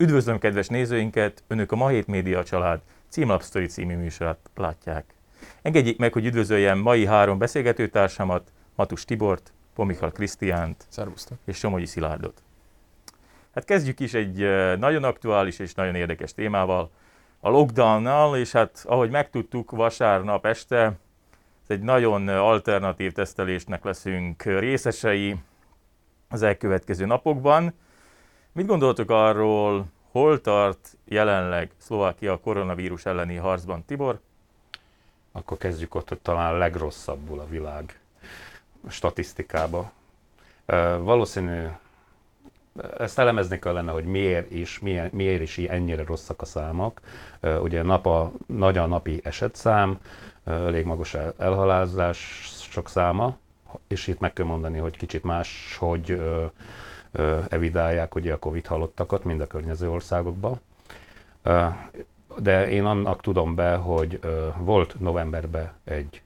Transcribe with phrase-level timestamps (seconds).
[0.00, 5.14] Üdvözlöm kedves nézőinket, Önök a Ma Hét Média Család címlapsztori című műsorát látják.
[5.62, 11.38] Engedjék meg, hogy üdvözöljem mai három beszélgetőtársamat, Matus Tibort, Pomikal Krisztiánt Szervusztok.
[11.44, 12.42] és Somogyi Szilárdot.
[13.54, 14.36] Hát kezdjük is egy
[14.78, 16.90] nagyon aktuális és nagyon érdekes témával,
[17.40, 20.84] a lockdownnal, és hát ahogy megtudtuk vasárnap este,
[21.62, 25.36] ez egy nagyon alternatív tesztelésnek leszünk részesei
[26.28, 27.74] az elkövetkező napokban.
[28.58, 33.84] Mit gondoltok arról, hol tart jelenleg Szlovákia a koronavírus elleni harcban?
[33.84, 34.20] Tibor?
[35.32, 38.00] Akkor kezdjük ott, hogy talán a legrosszabbul a világ
[38.88, 39.92] statisztikába.
[40.98, 41.66] Valószínű,
[42.98, 47.00] ezt elemezni kellene, hogy miért is, miért, miért is ennyire rosszak a számok.
[47.40, 49.98] Ugye nap a, nagy a napi esetszám,
[50.44, 53.36] elég magas elhalázás sok száma,
[53.88, 56.20] és itt meg kell mondani, hogy kicsit más, hogy
[57.48, 60.60] evidálják ugye a Covid halottakat mind a környező országokban.
[62.38, 64.20] De én annak tudom be, hogy
[64.58, 66.22] volt novemberben egy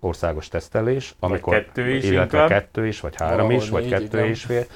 [0.00, 2.60] országos tesztelés, amikor, vagy kettő is illetve inkább.
[2.60, 4.28] kettő is, vagy három Valahol is, vagy négy, kettő igen.
[4.28, 4.66] és fél.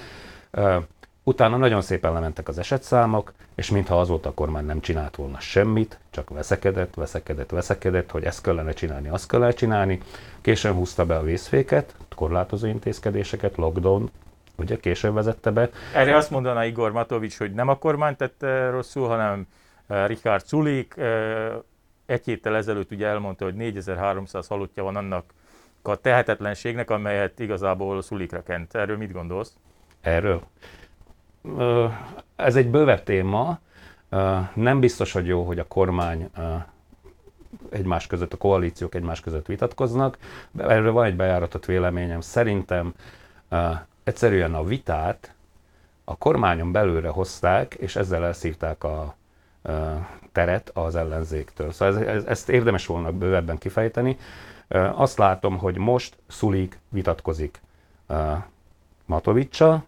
[1.24, 5.98] Utána nagyon szépen lementek az esetszámok, és mintha azóta a kormány nem csinált volna semmit,
[6.10, 10.00] csak veszekedett, veszekedett, veszekedett, hogy ezt kellene csinálni, azt kellene csinálni.
[10.40, 14.10] Későn húzta be a vészféket, korlátozó intézkedéseket, lockdown,
[14.62, 15.70] ugye későn vezette be.
[15.94, 19.46] Erre azt mondaná Igor Matovics, hogy nem a kormány tette rosszul, hanem
[19.86, 20.94] eh, Richard Sulik.
[20.96, 21.52] eh,
[22.06, 25.24] Egy héttel ezelőtt ugye elmondta, hogy 4300 halottja van annak
[25.82, 28.74] a tehetetlenségnek, amelyet igazából Sulikra kent.
[28.74, 29.52] Erről mit gondolsz?
[30.00, 30.42] Erről?
[32.36, 33.58] Ez egy bővebb téma.
[34.54, 36.30] Nem biztos, hogy jó, hogy a kormány
[37.70, 40.16] egymás között, a koalíciók egymás között vitatkoznak.
[40.58, 42.20] Erről van egy bejáratott véleményem.
[42.20, 42.94] Szerintem
[44.04, 45.34] egyszerűen a vitát
[46.04, 49.14] a kormányon belőle hozták, és ezzel elszívták a
[50.32, 51.72] teret az ellenzéktől.
[51.72, 54.16] Szóval ez, ez, ezt érdemes volna bővebben kifejteni.
[54.94, 57.60] Azt látom, hogy most Szulik vitatkozik
[58.06, 58.32] ö,
[59.04, 59.84] Matovicsal,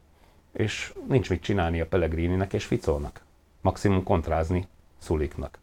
[0.52, 3.20] és nincs mit csinálni a Pellegrininek és Ficónak.
[3.60, 5.58] Maximum kontrázni Szuliknak.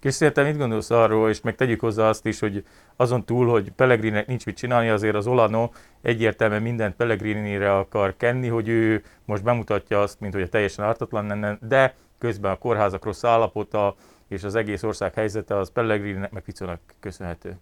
[0.00, 2.64] Krisztián, te mit gondolsz arról, és meg tegyük hozzá azt is, hogy
[2.96, 5.70] azon túl, hogy Pellegrinek nincs mit csinálni, azért az Olano
[6.02, 11.26] egyértelműen mindent Pellegrinire akar kenni, hogy ő most bemutatja azt, mint hogy a teljesen ártatlan
[11.26, 13.94] lenne, de közben a kórházak rossz állapota
[14.28, 17.58] és az egész ország helyzete az Pellegrininek meg Ficónak köszönhető.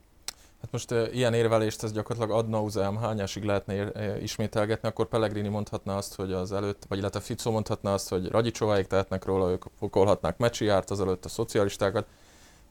[0.60, 5.48] Hát most uh, ilyen érvelést ez gyakorlatilag ad nauseam hányásig lehetne uh, ismételgetni, akkor Pellegrini
[5.48, 9.64] mondhatná azt, hogy az előtt, vagy illetve Ficó mondhatná azt, hogy Radicsóváig tehetnek róla, ők
[9.78, 12.06] fokolhatnák Mecsiárt, az előtt a szocialistákat,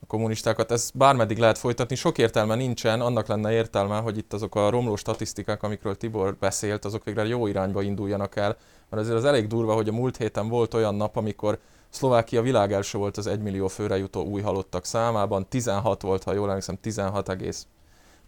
[0.01, 4.55] a kommunistákat, ez bármeddig lehet folytatni, sok értelme nincsen, annak lenne értelme, hogy itt azok
[4.55, 8.57] a romló statisztikák, amikről Tibor beszélt, azok végre jó irányba induljanak el,
[8.89, 11.59] mert azért az elég durva, hogy a múlt héten volt olyan nap, amikor
[11.89, 16.33] Szlovákia világ első volt az 1 millió főre jutó új halottak számában, 16 volt, ha
[16.33, 17.67] jól emlékszem, 16 egész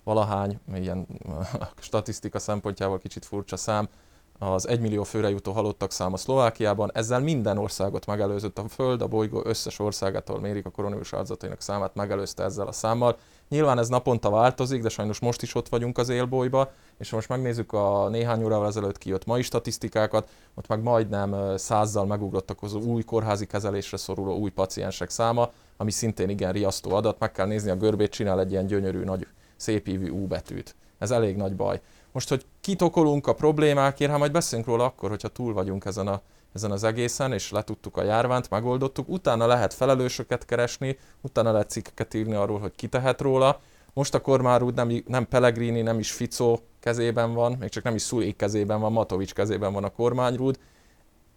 [0.03, 1.07] valahány, ilyen
[1.79, 3.89] statisztika szempontjából kicsit furcsa szám,
[4.39, 9.07] az 1 millió főre jutó halottak száma Szlovákiában, ezzel minden országot megelőzött a Föld, a
[9.07, 13.17] bolygó összes országától mérik a koronavírus áldozatainak számát, megelőzte ezzel a számmal.
[13.49, 17.73] Nyilván ez naponta változik, de sajnos most is ott vagyunk az élbolyba, és most megnézzük
[17.73, 23.45] a néhány órával ezelőtt kijött mai statisztikákat, ott meg majdnem százzal megugrottak az új kórházi
[23.45, 28.11] kezelésre szoruló új paciensek száma, ami szintén igen riasztó adat, meg kell nézni a görbét,
[28.11, 30.75] csinál egy ilyen gyönyörű, nagy, szép ívű U betűt.
[30.97, 31.81] Ez elég nagy baj.
[32.11, 36.21] Most, hogy kitokolunk a problémákért, hát majd beszélünk róla akkor, hogyha túl vagyunk ezen, a,
[36.53, 42.13] ezen az egészen, és letudtuk a járványt, megoldottuk, utána lehet felelősöket keresni, utána lehet cikkeket
[42.13, 43.59] írni arról, hogy ki tehet róla.
[43.93, 48.01] Most a kormányút nem, nem Pellegrini, nem is Ficó kezében van, még csak nem is
[48.01, 50.59] Szulék kezében van, Matovics kezében van a kormányrúd.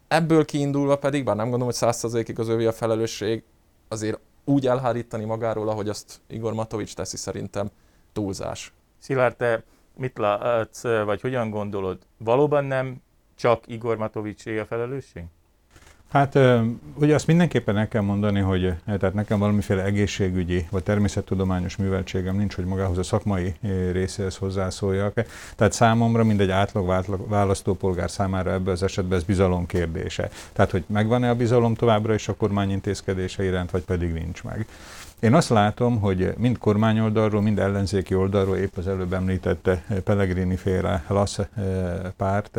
[0.08, 3.42] Ebből kiindulva pedig, bár nem gondolom, hogy százszerzékig az övé a felelősség,
[3.88, 7.70] azért úgy elhárítani magáról, ahogy azt Igor Matovics teszi szerintem
[8.12, 8.72] túlzás.
[8.98, 9.62] Szilárd, te
[9.96, 11.98] mit látsz, vagy hogyan gondolod?
[12.18, 13.02] Valóban nem
[13.36, 15.24] csak Igor Matovicsé a felelősség?
[16.12, 16.38] Hát
[16.94, 22.36] ugye azt mindenképpen el kell mondani, hogy eh, tehát nekem valamiféle egészségügyi vagy természettudományos műveltségem
[22.36, 25.14] nincs, hogy magához a szakmai eh, részéhez hozzászóljak.
[25.56, 30.30] Tehát számomra, mint egy átlag választópolgár számára ebben az esetben ez bizalom kérdése.
[30.52, 34.66] Tehát, hogy megvan-e a bizalom továbbra is a kormány intézkedése iránt, vagy pedig nincs meg.
[35.22, 41.04] Én azt látom, hogy mind kormányoldalról, mind ellenzéki oldalról, épp az előbb említette Pellegrini féle
[41.08, 41.48] LASZ eh,
[42.16, 42.56] párt,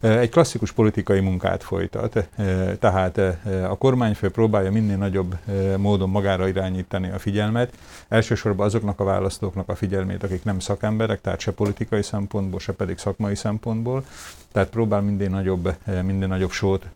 [0.00, 2.16] eh, egy klasszikus politikai munkát folytat.
[2.16, 3.36] Eh, Tehát eh,
[3.70, 5.36] a kormányfő próbálja minél nagyobb
[5.76, 7.72] módon magára irányítani a figyelmet,
[8.08, 12.98] elsősorban azoknak a választóknak a figyelmét, akik nem szakemberek, tehát se politikai szempontból, se pedig
[12.98, 14.04] szakmai szempontból,
[14.52, 16.86] tehát próbál minden nagyobb, minden nagyobb sót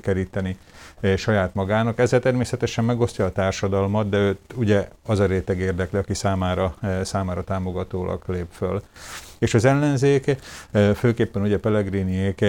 [0.00, 0.56] keríteni
[1.16, 1.98] saját magának.
[1.98, 7.44] Ezzel természetesen megosztja a társadalmat, de őt ugye az a réteg érdekli, aki számára, számára
[7.44, 8.82] támogatólag lép föl.
[9.38, 10.36] És az ellenzék,
[10.94, 12.44] főképpen ugye Pellegriniék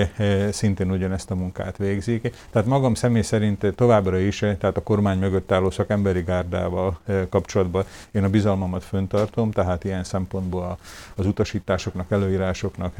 [0.51, 2.35] szintén ugyanezt a munkát végzik.
[2.49, 6.99] Tehát magam személy szerint továbbra is, tehát a kormány mögött álló szakemberi gárdával
[7.29, 10.77] kapcsolatban én a bizalmamat föntartom, tehát ilyen szempontból
[11.15, 12.95] az utasításoknak, előírásoknak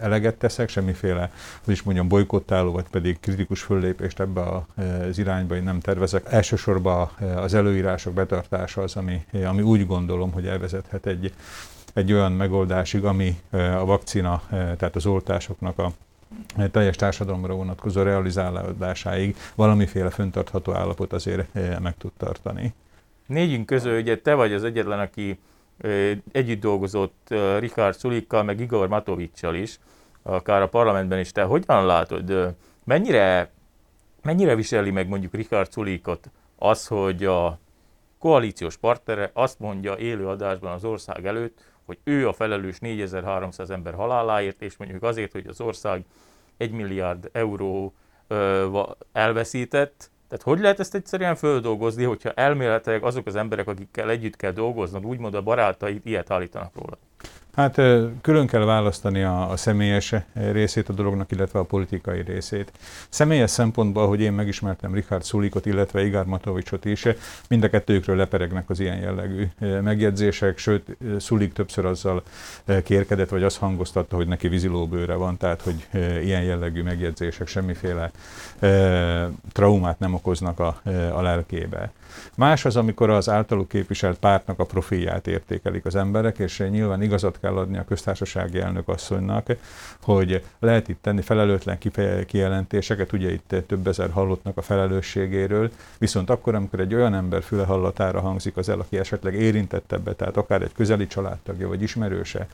[0.00, 1.30] eleget teszek, semmiféle,
[1.64, 4.42] hogy is mondjam, bolykottáló, vagy pedig kritikus föllépést ebbe
[5.08, 6.32] az irányba én nem tervezek.
[6.32, 11.32] Elsősorban az előírások betartása az, ami, ami úgy gondolom, hogy elvezethet egy,
[11.94, 15.90] egy olyan megoldásig, ami a vakcina, tehát az oltásoknak a
[16.70, 22.74] teljes társadalomra vonatkozó realizálódásáig valamiféle föntartható állapot azért meg tud tartani.
[23.26, 25.38] Négyünk közül ugye te vagy az egyetlen, aki
[26.32, 29.78] együtt dolgozott Richard Szulikkal, meg Igor Matovicsal is,
[30.22, 31.32] akár a parlamentben is.
[31.32, 32.54] Te hogyan látod,
[32.84, 33.50] mennyire,
[34.22, 37.58] mennyire viseli meg mondjuk Richard Szulikot az, hogy a
[38.18, 43.94] koalíciós partnere azt mondja élő adásban az ország előtt, hogy ő a felelős 4300 ember
[43.94, 46.04] haláláért, és mondjuk azért, hogy az ország
[46.56, 47.94] 1 milliárd euró
[49.12, 50.10] elveszített.
[50.28, 55.06] Tehát hogy lehet ezt egyszerűen földolgozni, hogyha elméletileg azok az emberek, akikkel együtt kell dolgoznod,
[55.06, 56.98] úgymond a barátaid ilyet állítanak róla?
[57.54, 57.80] Hát
[58.20, 62.72] külön kell választani a, a személyes részét a dolognak, illetve a politikai részét.
[63.08, 67.06] Személyes szempontból, hogy én megismertem Richard Szulikot, illetve Igár Matovicsot is,
[67.48, 72.22] mind a kettőjükről leperegnek az ilyen jellegű megjegyzések, sőt, Szulik többször azzal
[72.84, 75.86] kérkedett, vagy azt hangoztatta, hogy neki vízilóbőre van, tehát hogy
[76.22, 78.10] ilyen jellegű megjegyzések semmiféle
[79.52, 80.80] traumát nem okoznak a,
[81.14, 81.92] a lelkébe.
[82.36, 87.38] Más az, amikor az általuk képviselt pártnak a profilját értékelik az emberek, és nyilván igazat
[87.44, 89.46] kell adni a köztársasági elnök asszonynak,
[90.02, 91.78] hogy lehet itt tenni felelőtlen
[92.26, 97.64] kijelentéseket, ugye itt több ezer halottnak a felelősségéről, viszont akkor, amikor egy olyan ember füle
[97.64, 102.48] hallatára hangzik az el, aki esetleg érintett ebbe, tehát akár egy közeli családtagja vagy ismerőse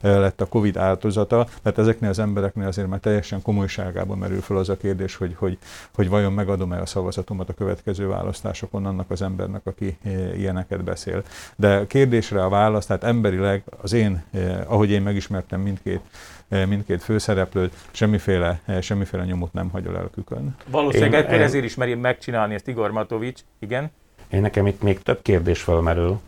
[0.00, 4.68] lett a Covid áldozata, tehát ezeknél az embereknél azért már teljesen komolyságában merül fel az
[4.68, 5.58] a kérdés, hogy, hogy,
[5.94, 9.98] hogy vajon megadom-e a szavazatomat a következő választásokon annak az embernek, aki
[10.36, 11.22] ilyeneket beszél.
[11.56, 14.24] De kérdésre a válasz, tehát emberileg az én
[14.66, 16.00] ahogy én megismertem mindkét
[16.48, 20.56] mindkét főszereplőt, semmiféle, semmiféle nyomot nem hagy a lelkükön.
[20.66, 23.90] Valószínűleg én, ezért is meri megcsinálni ezt Igor Matovics, igen?
[24.30, 26.20] Én nekem itt még több kérdés felmerül.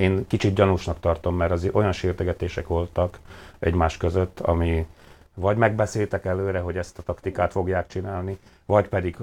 [0.00, 3.18] Én kicsit gyanúsnak tartom, mert az olyan sértegetések voltak
[3.58, 4.86] egymás között, ami
[5.34, 9.16] vagy megbeszéltek előre, hogy ezt a taktikát fogják csinálni, vagy pedig,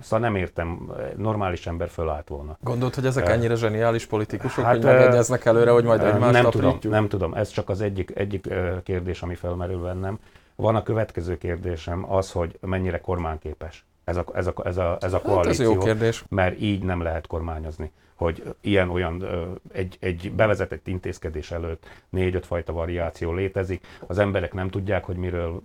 [0.00, 2.58] szóval nem értem, normális ember fölállt volna.
[2.60, 6.78] Gondolt, hogy ezek ennyire zseniális politikusok, hát, hogy megegyeznek előre, hogy majd egymást nem tudom,
[6.82, 8.48] nem tudom, ez csak az egyik, egyik
[8.82, 10.18] kérdés, ami felmerül bennem.
[10.54, 15.12] Van a következő kérdésem az, hogy mennyire kormányképes ez a, ez a, ez a, ez
[15.12, 15.68] a koalíció.
[15.68, 16.24] Hát ez jó kérdés.
[16.28, 19.24] Mert így nem lehet kormányozni hogy ilyen-olyan
[19.72, 25.60] egy, egy bevezetett intézkedés előtt négy-öt fajta variáció létezik, az emberek nem tudják, hogy miről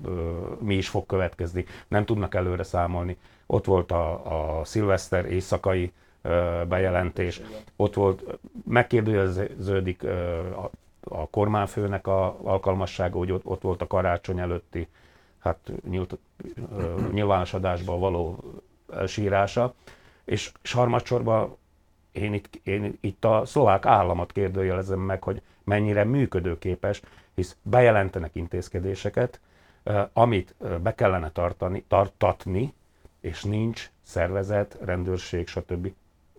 [0.60, 3.18] mi is fog következni, nem tudnak előre számolni.
[3.46, 5.92] Ott volt a, a szilveszter éjszakai
[6.68, 7.42] bejelentés,
[7.76, 8.24] ott volt,
[8.68, 10.70] megkérdőjeleződik a,
[11.04, 14.88] a kormányfőnek a alkalmassága, hogy ott, ott volt a karácsony előtti
[15.46, 16.18] hát nyílt,
[17.12, 18.44] nyilvános adásban való
[19.08, 19.74] sírása,
[20.26, 21.56] és, és harmadsorban
[22.12, 27.02] én itt, én itt a szlovák államot kérdőjelezem meg, hogy mennyire működőképes,
[27.36, 29.40] hisz bejelentenek intézkedéseket,
[30.14, 32.74] amit be kellene tartani, tartatni,
[33.22, 35.94] és nincs szervezet, rendőrség, stb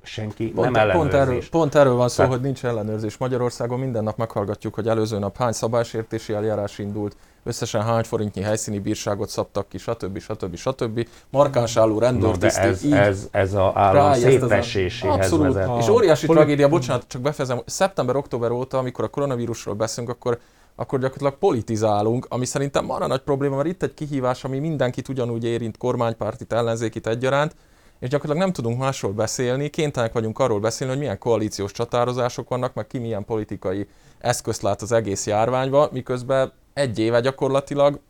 [0.07, 1.01] senki pont, nem ellenőrzés.
[1.01, 2.33] Pont erről, pont erről van szó, Tehát...
[2.33, 3.17] hogy nincs ellenőrzés.
[3.17, 8.79] Magyarországon minden nap meghallgatjuk, hogy előző nap hány szabálysértési eljárás indult, összesen hány forintnyi helyszíni
[8.79, 10.19] bírságot szabtak ki, stb.
[10.19, 10.57] stb.
[10.57, 11.09] stb.
[11.31, 12.61] Markáns álló rendőrtiszti.
[12.61, 15.55] No, ez, így ez, ez a állam szétveséséhez Abszolút.
[15.55, 15.79] vezet.
[15.79, 16.39] És óriási Poli...
[16.39, 20.39] tragédia, bocsánat, csak befejezem, szeptember-október óta, amikor a koronavírusról beszélünk, akkor
[20.79, 25.45] akkor gyakorlatilag politizálunk, ami szerintem marha nagy probléma, mert itt egy kihívás, ami mindenkit ugyanúgy
[25.45, 27.55] érint, kormánypártit, ellenzékit egyaránt,
[27.99, 32.75] és gyakorlatilag nem tudunk másról beszélni, kénytelenek vagyunk arról beszélni, hogy milyen koalíciós csatározások vannak,
[32.75, 33.89] meg ki milyen politikai
[34.19, 38.01] eszközt lát az egész járványba, miközben egy éve gyakorlatilag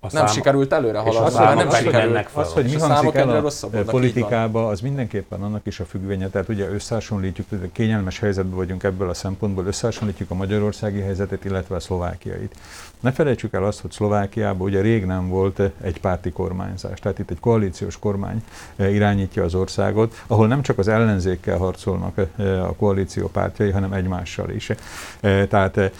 [0.00, 0.34] A nem szám...
[0.34, 2.26] sikerült előre haladni, az, nem az, sikerült.
[2.32, 6.28] Az, az, hogy mi hangzik el a politikába, az mindenképpen annak is a függvénye.
[6.28, 11.74] Tehát ugye összehasonlítjuk, hogy kényelmes helyzetben vagyunk ebből a szempontból, összehasonlítjuk a magyarországi helyzetet, illetve
[11.74, 12.56] a szlovákiait.
[13.04, 17.30] Ne felejtsük el azt, hogy Szlovákiában ugye rég nem volt egy párti kormányzás, tehát itt
[17.30, 18.42] egy koalíciós kormány
[18.76, 23.92] eh, irányítja az országot, ahol nem csak az ellenzékkel harcolnak eh, a koalíció pártjai, hanem
[23.92, 24.70] egymással is.
[24.70, 25.92] Eh, tehát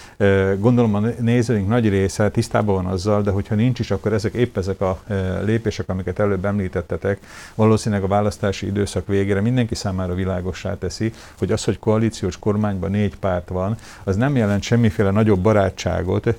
[0.59, 4.57] gondolom a nézőink nagy része tisztában van azzal, de hogyha nincs is, akkor ezek épp
[4.57, 5.03] ezek a
[5.45, 7.19] lépések, amiket előbb említettetek,
[7.55, 13.17] valószínűleg a választási időszak végére mindenki számára világossá teszi, hogy az, hogy koalíciós kormányban négy
[13.17, 16.35] párt van, az nem jelent semmiféle nagyobb barátságot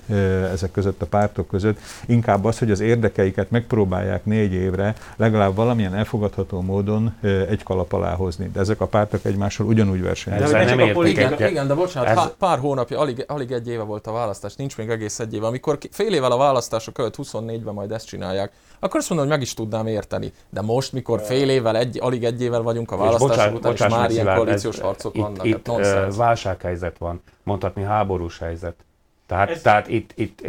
[0.55, 5.95] ezek között a pártok között, inkább az, hogy az érdekeiket megpróbálják négy évre legalább valamilyen
[5.95, 7.15] elfogadható módon
[7.49, 8.49] egy kalap alá hozni.
[8.53, 10.51] De ezek a pártok egymással ugyanúgy versenyeznek.
[10.51, 12.31] De nem nem igen, igen, de bocsánat, ez...
[12.37, 15.45] pár hónapja, alig, alig egy éve volt a választás, nincs még egész egy éve.
[15.45, 19.45] Amikor fél évvel a választások előtt 24-ben majd ezt csinálják, akkor azt mondom, hogy meg
[19.45, 20.33] is tudnám érteni.
[20.49, 24.11] De most, mikor fél évvel, egy, alig egy évvel vagyunk a választások után, és már
[24.11, 25.45] ilyen koalíciós harcok itt, vannak.
[25.45, 28.75] Itt hát válsághelyzet van, mondhatni háborús helyzet.
[29.25, 29.61] Tehát, Ez...
[29.61, 30.47] tehát itt, itt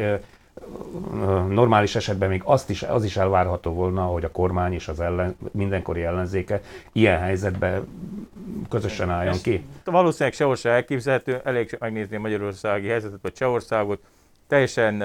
[1.48, 5.36] normális esetben még azt is, az is elvárható volna, hogy a kormány és az ellen,
[5.50, 6.60] mindenkori ellenzéke
[6.92, 7.88] ilyen helyzetben
[8.68, 9.64] közösen álljon ki.
[9.84, 14.00] Valószínűleg sehol se elképzelhető, elég megnézni a magyarországi helyzetet, vagy Csehországot,
[14.48, 15.02] teljesen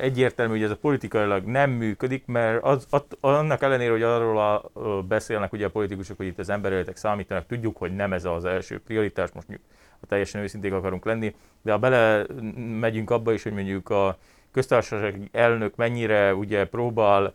[0.00, 4.70] egyértelmű, hogy ez a politikailag nem működik, mert az, az, annak ellenére, hogy arról a,
[5.08, 8.80] beszélnek ugye a politikusok, hogy itt az emberéletek számítanak, tudjuk, hogy nem ez az első
[8.86, 9.60] prioritás, most
[10.04, 12.26] ha teljesen őszinték akarunk lenni, de ha bele
[12.80, 14.18] megyünk abba is, hogy mondjuk a
[14.52, 17.34] köztársasági elnök mennyire ugye próbál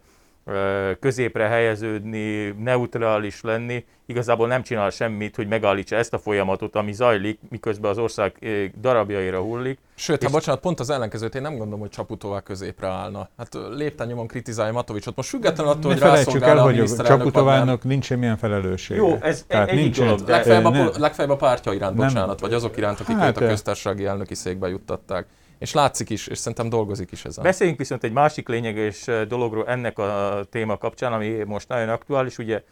[1.00, 7.40] középre helyeződni, neutrális lenni, igazából nem csinál semmit, hogy megállítsa ezt a folyamatot, ami zajlik,
[7.50, 8.34] miközben az ország
[8.82, 9.80] darabjaira hullik.
[9.96, 13.30] Sőt, hát bocsánat, pont az ellenkezőt én nem gondolom, hogy Csaputová középre állna.
[13.38, 15.16] Hát lépten nyomon kritizálja Matovicsot.
[15.16, 19.00] Most függetlenül attól, hogy rászolgál el, hogy Csaputovának nincs semmilyen felelőssége.
[19.00, 20.32] Jó, ez Tehát egy nincs dolog, de...
[20.32, 22.38] Legfeljebb a, legfeljebb a pártja iránt, bocsánat, nem.
[22.40, 25.26] vagy azok iránt, akik hát, őt a köztársasági elnöki székbe juttatták.
[25.60, 27.44] És látszik is, és szerintem dolgozik is ezen.
[27.44, 32.38] Beszéljünk viszont egy másik lényeges dologról ennek a téma kapcsán, ami most nagyon aktuális.
[32.38, 32.64] Ugye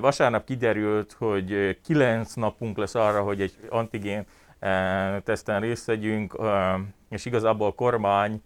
[0.00, 4.26] vasárnap kiderült, hogy kilenc napunk lesz arra, hogy egy antigén
[5.24, 6.36] teszten részt vegyünk,
[7.10, 8.42] és igazából a kormány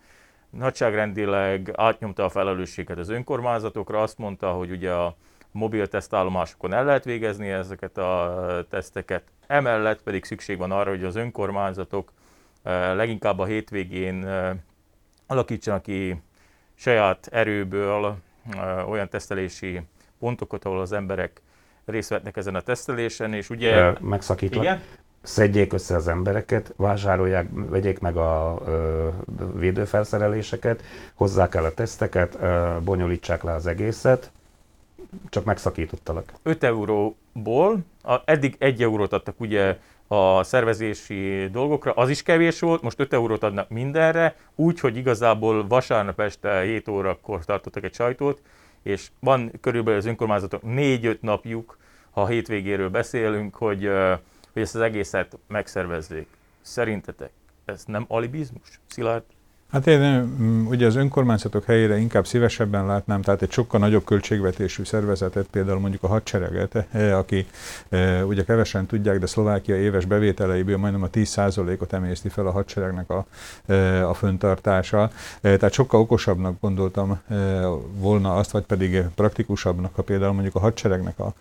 [0.50, 5.16] nagyságrendileg átnyomta a felelősséget az önkormányzatokra, azt mondta, hogy ugye a
[5.50, 11.16] mobil tesztállomásokon el lehet végezni ezeket a teszteket, emellett pedig szükség van arra, hogy az
[11.16, 12.12] önkormányzatok
[12.94, 14.26] leginkább a hétvégén
[15.26, 16.20] alakítsanak ki
[16.74, 18.16] saját erőből
[18.88, 19.80] olyan tesztelési
[20.18, 21.40] pontokat, ahol az emberek
[21.84, 23.92] részt vettnek ezen a tesztelésen, és ugye...
[24.00, 24.60] Megszakítva.
[24.62, 24.80] Igen?
[25.22, 29.08] Szedjék össze az embereket, vásárolják, vegyék meg a ö,
[29.54, 30.82] védőfelszereléseket,
[31.14, 34.30] hozzák el a teszteket, ö, bonyolítsák le az egészet,
[35.28, 36.32] csak megszakítottalak.
[36.42, 39.78] 5 euróból, a, eddig 1 eurót adtak ugye
[40.14, 45.66] a szervezési dolgokra, az is kevés volt, most 5 eurót adnak mindenre, úgy, hogy igazából
[45.66, 48.42] vasárnap este 7 órakor tartottak egy sajtót,
[48.82, 51.78] és van körülbelül az önkormányzatok 4-5 napjuk,
[52.10, 53.90] ha a hétvégéről beszélünk, hogy,
[54.52, 56.26] hogy ezt az egészet megszervezzék.
[56.60, 57.30] Szerintetek
[57.64, 59.24] ez nem alibizmus, Szilárd?
[59.72, 64.84] Hát én mm, ugye az önkormányzatok helyére inkább szívesebben látnám, tehát egy sokkal nagyobb költségvetésű
[64.84, 67.46] szervezetet, például mondjuk a hadsereget, eh, aki
[67.88, 73.10] eh, ugye kevesen tudják, de Szlovákia éves bevételeiből majdnem a 10%-ot emészti fel a hadseregnek
[73.10, 73.26] a,
[73.66, 75.10] eh, a föntartása.
[75.40, 77.20] Tehát sokkal okosabbnak gondoltam
[77.94, 81.32] volna azt, vagy pedig praktikusabbnak, ha például mondjuk a hadseregnek a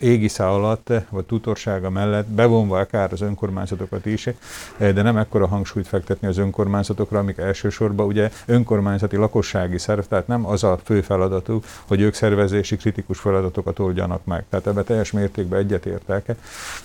[0.00, 4.28] égisze alatt, vagy tutorsága mellett, bevonva akár az önkormányzatokat is,
[4.76, 10.46] de nem ekkora hangsúlyt fektetni az önkormányzatokra, amik elsősorban ugye önkormányzati lakossági szerv, tehát nem
[10.46, 14.44] az a fő feladatuk, hogy ők szervezési kritikus feladatokat oldjanak meg.
[14.48, 16.34] Tehát ebbe teljes mértékben egyetértek,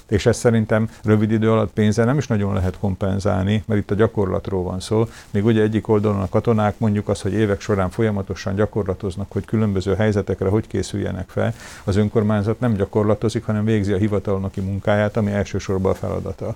[0.07, 3.95] és ezt szerintem rövid idő alatt pénzzel nem is nagyon lehet kompenzálni, mert itt a
[3.95, 5.07] gyakorlatról van szó.
[5.31, 9.95] Még ugye egyik oldalon a katonák mondjuk azt, hogy évek során folyamatosan gyakorlatoznak, hogy különböző
[9.95, 11.53] helyzetekre hogy készüljenek fel.
[11.83, 16.55] Az önkormányzat nem gyakorlat gyakorlatozik, hanem végzi a hivatalnoki munkáját, ami elsősorban a feladata.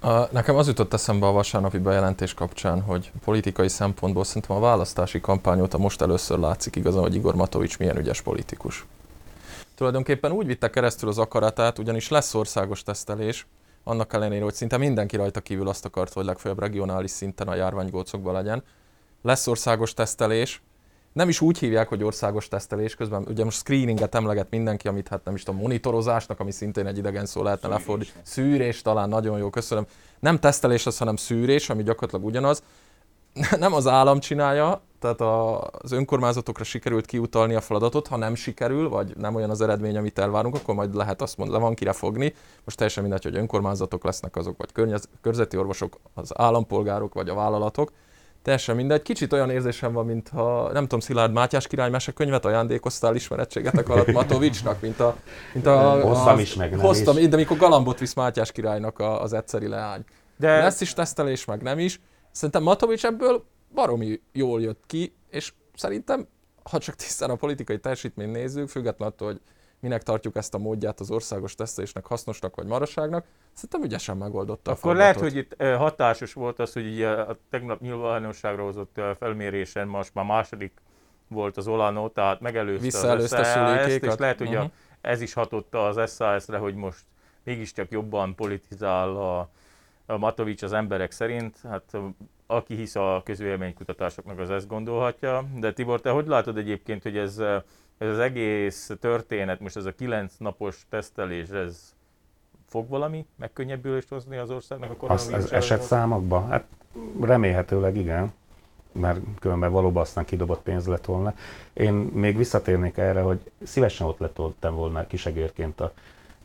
[0.00, 5.20] A, nekem az jutott eszembe a vasárnapi bejelentés kapcsán, hogy politikai szempontból szerintem a választási
[5.20, 8.86] kampány óta most először látszik igazán, hogy Igor Matovics milyen ügyes politikus.
[9.74, 13.46] Tulajdonképpen úgy vitte keresztül az akaratát, ugyanis lesz országos tesztelés,
[13.84, 18.34] annak ellenére, hogy szinte mindenki rajta kívül azt akart, hogy legfeljebb regionális szinten a járványgócokban
[18.34, 18.62] legyen.
[19.22, 20.62] Lesz országos tesztelés,
[21.12, 25.24] nem is úgy hívják, hogy országos tesztelés közben, ugye most screeninget emleget mindenki, amit hát
[25.24, 28.20] nem is tudom, monitorozásnak, ami szintén egy idegen szó lehetne lefordítani.
[28.24, 29.86] Szűrés talán nagyon jó, köszönöm.
[30.20, 32.62] Nem tesztelés az, hanem szűrés, ami gyakorlatilag ugyanaz.
[33.58, 39.16] nem az állam csinálja, tehát az önkormányzatokra sikerült kiutalni a feladatot, ha nem sikerül, vagy
[39.16, 42.34] nem olyan az eredmény, amit elvárunk, akkor majd lehet azt mondani, le van kire fogni.
[42.64, 47.34] Most teljesen mindegy, hogy önkormányzatok lesznek azok, vagy környez, körzeti orvosok, az állampolgárok, vagy a
[47.34, 47.92] vállalatok.
[48.42, 49.02] Teljesen mindegy.
[49.02, 54.80] Kicsit olyan érzésem van, mintha, nem tudom, Szilárd Mátyás király mesekönyvet ajándékoztál ismerettségetek alatt Matovicsnak,
[54.80, 55.16] mint a...
[55.54, 57.28] Mint a hoztam is, meg nem hoztam, is.
[57.28, 60.04] de mikor galambot visz Mátyás királynak a, az egyszeri leány.
[60.36, 60.58] De...
[60.58, 62.00] Lesz is tesztelés, meg nem is.
[62.30, 63.44] Szerintem Matovics ebből
[63.74, 66.26] baromi jól jött ki, és szerintem,
[66.62, 69.40] ha csak tisztán a politikai teljesítményt nézzük, függetlenül attól, hogy
[69.80, 74.94] minek tartjuk ezt a módját az országos tesztelésnek hasznosnak vagy maraságnak, szerintem ügyesen megoldotta Akkor
[74.94, 80.24] a lehet, hogy itt hatásos volt az, hogy a tegnap nyilvánosságra hozott felmérésen most már
[80.24, 80.72] második
[81.28, 84.70] volt az Olano, tehát megelőzte az SAS-t, és lehet, hogy uh-huh.
[85.00, 87.04] ez is hatotta az SAS-re, hogy most
[87.42, 89.50] mégiscsak jobban politizál a,
[90.06, 91.56] a Matovics az emberek szerint.
[91.68, 91.96] Hát
[92.46, 95.44] aki hisz a közvéleménykutatásoknak, az ezt gondolhatja.
[95.56, 97.42] De Tibor, te hogy látod egyébként, hogy ez,
[98.00, 101.94] ez az egész történet, most ez a kilenc napos tesztelés, ez
[102.68, 105.34] fog valami megkönnyebbülést hozni az országnak a koronavírus?
[105.34, 106.46] Az, az eset számokba?
[106.46, 106.64] Hát
[107.20, 108.32] remélhetőleg igen,
[108.92, 111.34] mert különben valóban aztán kidobott pénz lett volna.
[111.72, 115.92] Én még visszatérnék erre, hogy szívesen ott lettem volna kisegérként a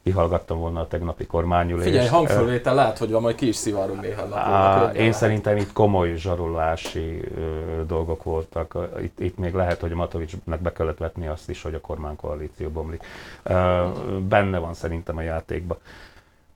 [0.05, 1.87] kihallgattam volna a tegnapi kormányülést.
[1.87, 6.15] Figyelj, hangfölvétel lehet, hogy van, majd ki is szivárunk néha Á, Én szerintem itt komoly
[6.15, 8.77] zsarolási ö, dolgok voltak.
[9.01, 13.03] Itt, itt még lehet, hogy Matovicsnak be kellett vetni azt is, hogy a kormánykoalíció bomlik.
[13.43, 13.85] Ö,
[14.27, 15.77] benne van szerintem a játékban.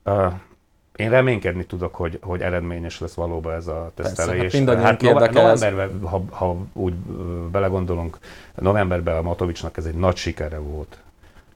[0.02, 0.26] Ö,
[0.96, 4.52] én reménykedni tudok, hogy, hogy eredményes lesz valóban ez a tesztelés.
[4.52, 6.94] Persze, hát, hát novemberben, ha, ha úgy
[7.50, 8.18] belegondolunk,
[8.54, 10.98] novemberben a Matovicsnak ez egy nagy sikere volt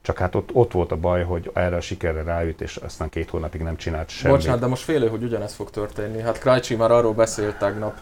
[0.05, 3.29] csak hát ott, ott volt a baj, hogy erre a sikerre rájött, és aztán két
[3.29, 4.37] hónapig nem csinált semmit.
[4.37, 6.21] Bocsánat, de most félő, hogy ugyanez fog történni.
[6.21, 7.93] Hát Krajcsi már arról beszélt tegnap,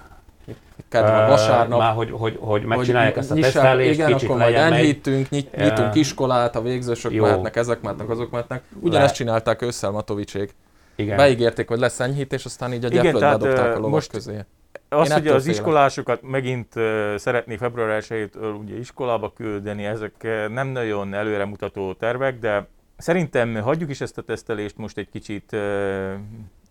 [0.90, 1.80] kedven vasárnap.
[1.80, 5.56] Már hogy, hogy, hogy megcsinálják hogy ezt a tesztelést, igen, kicsit akkor majd enyhítünk, nyit,
[5.56, 7.24] nyitunk iskolát, a végzősök Jó.
[7.24, 8.64] mehetnek, ezek mehetnek, azok mehetnek.
[8.80, 9.16] Ugyanezt Le.
[9.18, 10.56] csinálták ősszel Matovicsék.
[10.96, 11.18] Igen.
[11.18, 14.46] Beígérték, hogy lesz enyhítés, aztán így a gyepőt bedobták a lovas most közé.
[14.94, 15.60] Az, hogy az félek.
[15.60, 16.74] iskolásokat megint
[17.16, 24.02] szeretné február 1 ugye iskolába küldeni, ezek nem nagyon előremutató tervek, de szerintem hagyjuk is
[24.02, 25.56] ezt a tesztelést most egy kicsit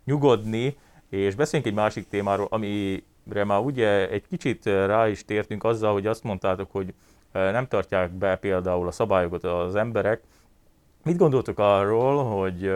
[0.04, 0.76] nyugodni,
[1.08, 6.06] és beszéljünk egy másik témáról, amire már ugye egy kicsit rá is tértünk azzal, hogy
[6.06, 6.94] azt mondtátok, hogy
[7.32, 10.22] nem tartják be például a szabályokat az emberek.
[11.04, 12.72] Mit gondoltok arról, hogy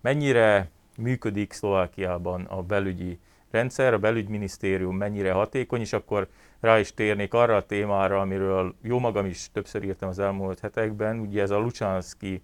[0.00, 3.18] mennyire működik Szlovákiában a belügyi
[3.52, 6.28] rendszer, a belügyminisztérium mennyire hatékony, és akkor
[6.60, 11.18] rá is térnék arra a témára, amiről jó magam is többször írtam az elmúlt hetekben,
[11.18, 12.42] ugye ez a Lucsanszki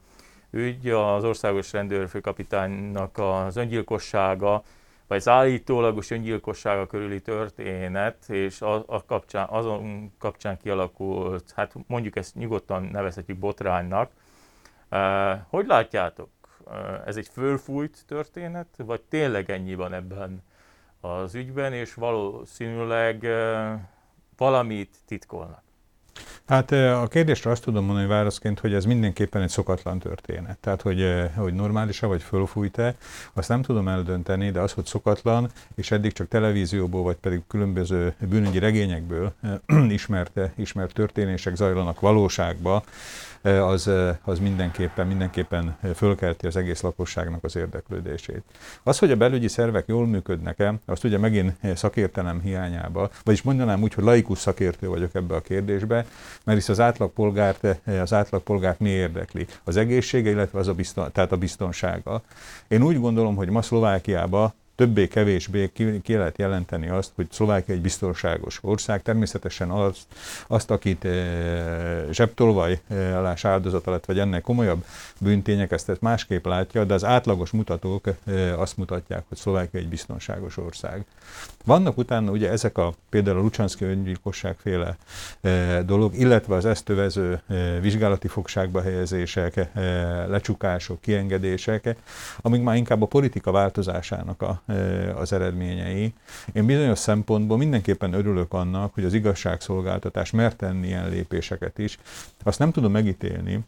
[0.50, 4.62] ügy, az országos rendőrfőkapitánynak az öngyilkossága,
[5.06, 12.16] vagy az állítólagos öngyilkossága körüli történet, és a, a kapcsán, azon kapcsán kialakult, hát mondjuk
[12.16, 14.10] ezt nyugodtan nevezhetjük botránynak.
[15.48, 16.28] Hogy látjátok?
[17.06, 20.42] Ez egy fölfújt történet, vagy tényleg ennyi van ebben
[21.00, 23.26] az ügyben, és valószínűleg
[24.36, 25.62] valamit titkolnak.
[26.46, 30.58] Hát a kérdésre azt tudom mondani válaszként, hogy ez mindenképpen egy szokatlan történet.
[30.58, 32.94] Tehát, hogy, hogy normális-e vagy fölfújt-e,
[33.32, 38.14] azt nem tudom eldönteni, de az, hogy szokatlan, és eddig csak televízióból, vagy pedig különböző
[38.28, 39.32] bűnügyi regényekből
[39.88, 42.82] ismert, ismert történések zajlanak valóságba,
[43.48, 43.90] az,
[44.22, 48.42] az mindenképpen, mindenképpen fölkelti az egész lakosságnak az érdeklődését.
[48.82, 53.94] Az, hogy a belügyi szervek jól működnek-e, azt ugye megint szakértelem hiányába, vagyis mondanám úgy,
[53.94, 56.06] hogy laikus szakértő vagyok ebbe a kérdésbe,
[56.44, 59.46] mert is az átlagpolgárt, az átlagpolgárt mi érdekli?
[59.64, 62.22] Az egészsége, illetve az a, bizton, tehát a biztonsága.
[62.68, 67.80] Én úgy gondolom, hogy ma Szlovákiában többé-kevésbé ki, ki lehet jelenteni azt, hogy Szlovákia egy
[67.80, 69.02] biztonságos ország.
[69.02, 70.06] Természetesen azt,
[70.46, 74.84] azt akit e, zsebtolvaj e, alás áldozata lett, vagy ennek komolyabb
[75.20, 79.88] bűntények, ezt, ezt másképp látja, de az átlagos mutatók e, azt mutatják, hogy Szlovákia egy
[79.88, 81.04] biztonságos ország.
[81.64, 84.96] Vannak utána ugye ezek a például a Lucsanszki öngyilkosság féle
[85.40, 89.70] e, dolog, illetve az ezt övező e, vizsgálati fogságba helyezések, e,
[90.26, 91.96] lecsukások, kiengedések,
[92.40, 94.62] amik már inkább a politika változásának a,
[95.14, 96.14] az eredményei.
[96.52, 101.98] Én bizonyos szempontból mindenképpen örülök annak, hogy az igazságszolgáltatás mert tenni ilyen lépéseket is.
[102.42, 103.64] Azt nem tudom megítélni,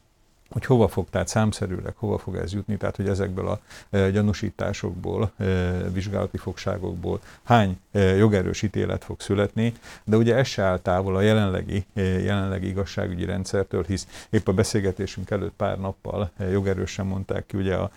[0.50, 3.60] hogy hova fog, tehát számszerűleg hova fog ez jutni, tehát hogy ezekből a
[3.90, 5.44] e, gyanúsításokból, e,
[5.90, 9.72] vizsgálati fogságokból hány e, jogerős ítélet fog születni,
[10.04, 15.30] de ugye ez se áll távol a jelenlegi, jelenlegi igazságügyi rendszertől, hisz épp a beszélgetésünk
[15.30, 17.90] előtt pár nappal jogerősen mondták ki ugye a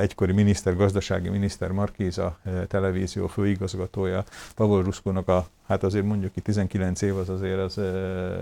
[0.00, 6.40] egykori miniszter, gazdasági miniszter Markíza e, televízió főigazgatója Pavol Ruszkónak a hát azért mondjuk ki
[6.40, 7.78] 19 év az azért az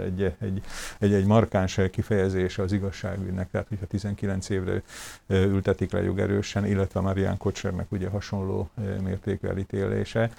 [0.05, 0.63] egy, egy,
[0.99, 4.83] egy, egy markáns kifejezése az igazságügynek, tehát hogyha 19 évre
[5.29, 8.71] ültetik le jogerősen, illetve Marian Kocsernek ugye hasonló
[9.03, 10.31] mértékű elítélése.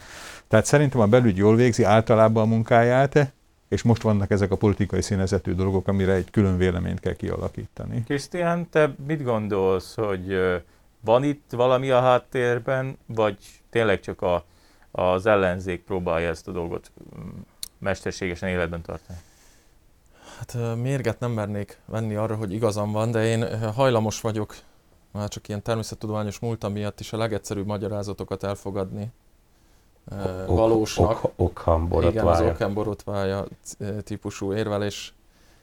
[0.47, 3.33] Tehát szerintem a belügy jól végzi általában a munkáját,
[3.67, 8.03] és most vannak ezek a politikai színezetű dolgok, amire egy külön véleményt kell kialakítani.
[8.03, 10.37] Krisztián, te mit gondolsz, hogy
[10.99, 13.37] van itt valami a háttérben, vagy
[13.69, 14.45] tényleg csak a
[14.95, 17.29] az ellenzék próbálja ezt a dolgot mm,
[17.77, 19.19] mesterségesen életben tartani?
[20.37, 24.55] Hát mérget nem mernék venni arra, hogy igazam van, de én hajlamos vagyok,
[25.11, 29.11] már csak ilyen természettudományos múltam miatt is a legegyszerűbb magyarázatokat elfogadni.
[30.11, 31.23] Ok, valósnak.
[31.23, 32.43] Ok, Okham Igen, az
[34.03, 35.13] típusú érvelés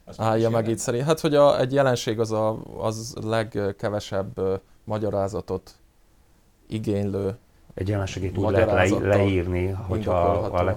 [0.05, 1.05] Azt állja meg itt szerint.
[1.05, 5.75] Hát, hogy a, egy jelenség az a az legkevesebb magyarázatot
[6.69, 7.37] igénylő
[7.75, 10.77] egy jelenségét úgy lehet le, leírni, hogyha a leg,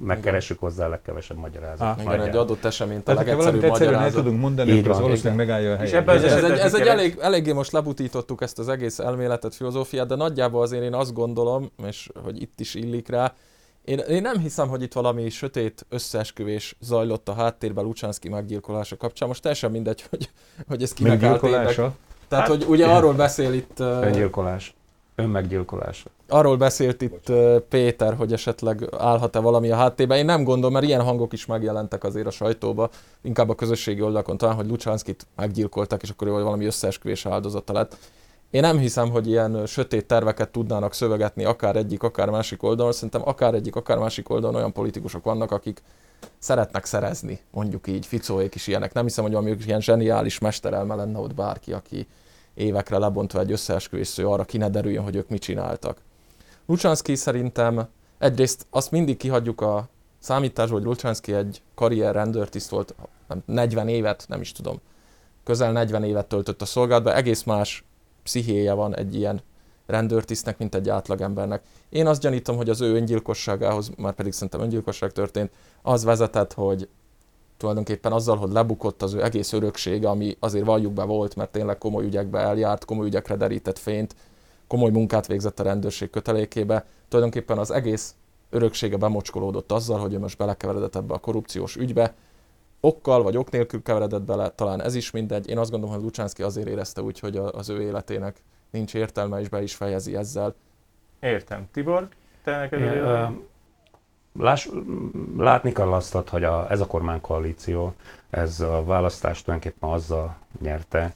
[0.00, 2.06] megkeressük hozzá a legkevesebb magyarázatot.
[2.06, 4.02] Ah, igen, egy adott eseményt a legegyszerűbb magyarázat.
[4.02, 5.88] el tudunk mondani, akkor az valószínűleg megállja a helyet.
[5.88, 9.54] És ebben ez, ez, egy, ez egy elég, eléggé most lebutítottuk ezt az egész elméletet,
[9.54, 13.34] filozófiát, de nagyjából azért én azt gondolom, és hogy itt is illik rá,
[13.84, 19.28] én, én nem hiszem, hogy itt valami sötét összeesküvés zajlott a háttérben Lucsánszki meggyilkolása kapcsán.
[19.28, 20.30] Most teljesen mindegy, hogy,
[20.68, 21.78] hogy ez kinek Tehát,
[22.28, 23.80] hát, hogy ugye arról beszél itt...
[23.80, 24.74] Öngyilkolás.
[25.14, 26.10] Önmeggyilkolása.
[26.30, 27.32] Arról beszélt itt
[27.68, 30.18] Péter, hogy esetleg állhat-e valami a háttérben.
[30.18, 32.90] Én nem gondolom, mert ilyen hangok is megjelentek azért a sajtóba,
[33.22, 37.96] inkább a közösségi oldalakon talán, hogy Lucsánszkit meggyilkoltak, és akkor ő valami összeesküvés áldozata lett.
[38.50, 42.92] Én nem hiszem, hogy ilyen sötét terveket tudnának szövegetni akár egyik, akár másik oldalon.
[42.92, 45.82] Szerintem akár egyik, akár másik oldalon olyan politikusok vannak, akik
[46.38, 48.92] szeretnek szerezni, mondjuk így, Ficóék is ilyenek.
[48.92, 52.06] Nem hiszem, hogy valami ilyen zseniális mesterelme lenne ott bárki, aki,
[52.54, 55.98] évekre lebontva egy összeesküvés arra ki ne derüljön, hogy ők mit csináltak.
[56.70, 62.94] Lucsánszki szerintem egyrészt azt mindig kihagyjuk a számításból, hogy Lucsánszki egy karrier rendőrtiszt volt,
[63.44, 64.80] 40 évet, nem is tudom,
[65.44, 67.84] közel 40 évet töltött a szolgálatban, egész más
[68.22, 69.40] pszichéje van egy ilyen
[69.86, 71.62] rendőrtisztnek, mint egy átlagembernek.
[71.88, 75.50] Én azt gyanítom, hogy az ő öngyilkosságához, már pedig szerintem öngyilkosság történt,
[75.82, 76.88] az vezetett, hogy
[77.56, 81.78] tulajdonképpen azzal, hogy lebukott az ő egész öröksége, ami azért valljuk be volt, mert tényleg
[81.78, 84.14] komoly ügyekbe eljárt, komoly ügyekre derített fényt,
[84.70, 88.14] komoly munkát végzett a rendőrség kötelékébe, tulajdonképpen az egész
[88.50, 92.14] öröksége bemocskolódott azzal, hogy ő most belekeveredett ebbe a korrupciós ügybe,
[92.80, 95.48] okkal vagy ok nélkül keveredett bele, talán ez is mindegy.
[95.48, 99.48] Én azt gondolom, hogy Lucsánszki azért érezte úgy, hogy az ő életének nincs értelme, és
[99.48, 100.54] be is fejezi ezzel.
[101.20, 101.68] Értem.
[101.72, 102.08] Tibor,
[102.44, 103.30] te neked
[104.38, 104.68] Láss,
[105.36, 107.94] látni kell azt, hogy a, ez a kormánykoalíció,
[108.30, 111.14] ez a választást tulajdonképpen azzal nyerte,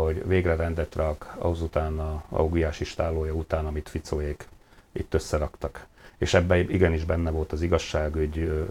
[0.00, 4.48] hogy végre rendet rak azután a Augiás istálója után, amit Ficóék
[4.92, 5.86] itt összeraktak.
[6.18, 8.66] És ebben igenis benne volt az igazságügy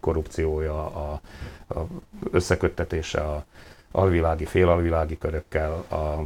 [0.00, 1.20] korrupciója, a,
[1.68, 1.86] a
[2.30, 3.44] összeköttetése a
[3.90, 6.24] alvilági, félalvilági körökkel, a,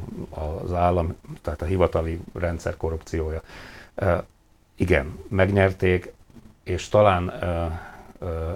[0.62, 3.42] az állam, tehát a hivatali rendszer korrupciója.
[3.94, 4.24] E,
[4.74, 6.12] igen, megnyerték,
[6.62, 7.32] és talán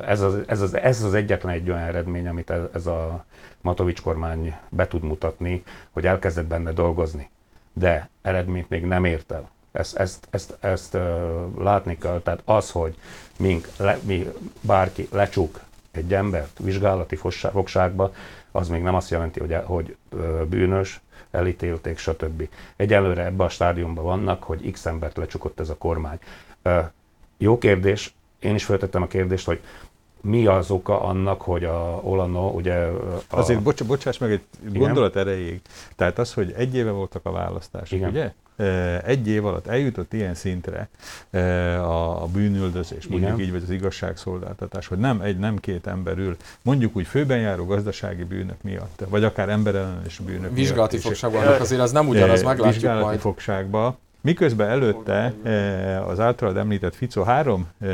[0.06, 3.24] ez az, ez, az, ez az egyetlen egy olyan eredmény, amit ez a
[3.60, 7.30] Matovics kormány be tud mutatni, hogy elkezdett benne dolgozni.
[7.72, 9.50] De eredményt még nem ért el.
[9.72, 10.98] Ezt, ezt, ezt, ezt
[11.58, 12.20] látni kell.
[12.20, 12.96] Tehát az, hogy
[13.36, 17.16] mink, le, mi, bárki lecsuk egy embert vizsgálati
[17.52, 18.12] fogságba,
[18.52, 21.00] az még nem azt jelenti, hogy, hogy uh, bűnös,
[21.30, 22.48] elítélték, stb.
[22.76, 26.18] Egyelőre ebben a stádiumban vannak, hogy x embert lecsukott ez a kormány.
[27.36, 29.60] Jó kérdés, én is feltettem a kérdést, hogy
[30.20, 32.74] mi az oka annak, hogy a Olano ugye...
[32.74, 33.22] A...
[33.28, 34.78] Azért bocs, bocsáss meg egy Igen?
[34.78, 35.60] gondolat erejéig.
[35.96, 38.10] Tehát az, hogy egy éve voltak a választások, Igen.
[38.10, 38.32] ugye?
[39.04, 40.88] Egy év alatt eljutott ilyen szintre
[41.82, 43.44] a bűnüldözés, mondjuk Igen.
[43.44, 47.64] így, vagy az igazságszolgáltatás, hogy nem egy, nem két ember ül, mondjuk úgy főben járó
[47.64, 53.04] gazdasági bűnök miatt, vagy akár emberellenes bűnök Vizsgálati fogságban, azért az nem ugyanaz, meglátjuk Vizsgálati
[53.04, 53.20] majd.
[53.20, 57.88] fogságban, Miközben előtte eh, az általad említett Fico három eh,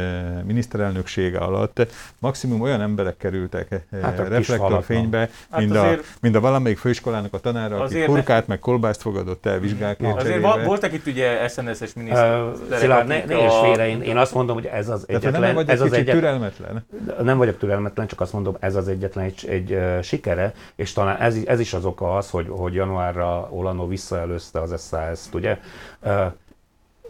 [0.46, 1.86] miniszterelnöksége alatt
[2.18, 6.78] maximum olyan emberek kerültek eh, Hát kis reflektorfénybe, Hát mint, a, azért- mint a valamelyik
[6.78, 11.06] főiskolának a tanára, aki Azért- kurkát meg kolbászt fogadott el vizsgákért Azért va- voltak itt
[11.06, 14.88] ugye SNS-es miniszterek, Uh, Szilárd, ne, ne is félre, én, én azt mondom, hogy ez
[14.88, 16.86] az Tehát ha nem egyetlen, vagy ez egy az egyetlen, türelmetlen.
[17.22, 21.16] nem vagyok türelmetlen, csak azt mondom, ez az egyetlen egy, egy uh, sikere, és talán
[21.20, 25.58] ez, ez is az oka az, hogy, hogy januárra Olano visszaelőzte az SAS-t, ugye?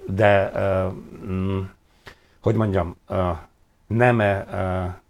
[0.06, 0.52] De,
[1.26, 1.60] mm,
[2.40, 2.96] hogy mondjam,
[3.86, 4.22] nem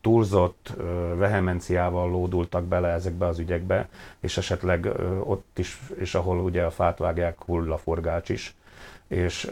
[0.01, 0.73] túlzott
[1.17, 3.89] vehemenciával lódultak bele ezekbe az ügyekbe,
[4.21, 4.89] és esetleg
[5.25, 8.55] ott is, és ahol ugye a fát vágják, hull a forgács is,
[9.09, 9.51] és,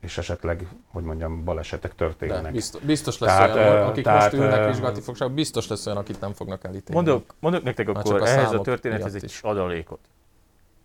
[0.00, 2.52] és esetleg, hogy mondjam, balesetek De történnek.
[2.52, 6.20] biztos, biztos lesz Tehát, olyan, akik tehát, most ülnek vizsgálati fogságban, biztos lesz olyan, akit
[6.20, 7.02] nem fognak elítélni.
[7.02, 9.40] Mondok, mondok nektek Már akkor a ehhez a történethez egy is.
[9.42, 10.00] adalékot.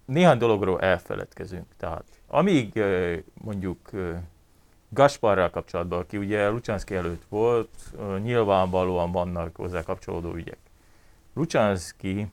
[0.05, 1.65] Néhány dologról elfeledkezünk.
[1.77, 2.83] Tehát amíg
[3.33, 3.89] mondjuk
[4.89, 7.69] Gasparral kapcsolatban, aki ugye Lucsánszki előtt volt,
[8.21, 10.57] nyilvánvalóan vannak hozzá kapcsolódó ügyek.
[11.33, 12.27] Lucsánszki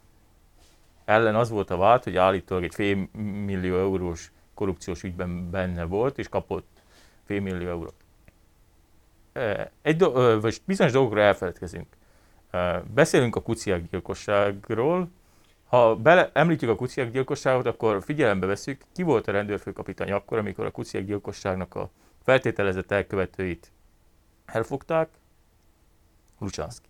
[1.04, 3.08] ellen az volt a vált, hogy állítólag egy fél
[3.44, 6.68] millió eurós korrupciós ügyben benne volt, és kapott
[7.24, 7.94] fél millió eurót.
[9.82, 11.86] Egy do- vagy bizonyos dolgokról elfeledkezünk.
[12.94, 15.08] Beszélünk a kuciák gyilkosságról.
[15.74, 20.64] Ha bele, említjük a kuciák gyilkosságot, akkor figyelembe veszük, ki volt a rendőrfőkapitány akkor, amikor
[20.64, 21.90] a kuciák gyilkosságnak a
[22.22, 23.72] feltételezett elkövetőit
[24.44, 25.08] elfogták?
[26.38, 26.88] Lucsánszki.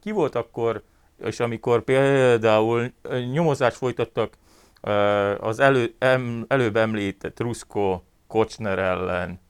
[0.00, 0.82] Ki volt akkor,
[1.16, 2.92] és amikor például
[3.30, 4.36] nyomozást folytattak
[5.38, 9.40] az elő, em, előbb említett Ruszko Kocsner ellen,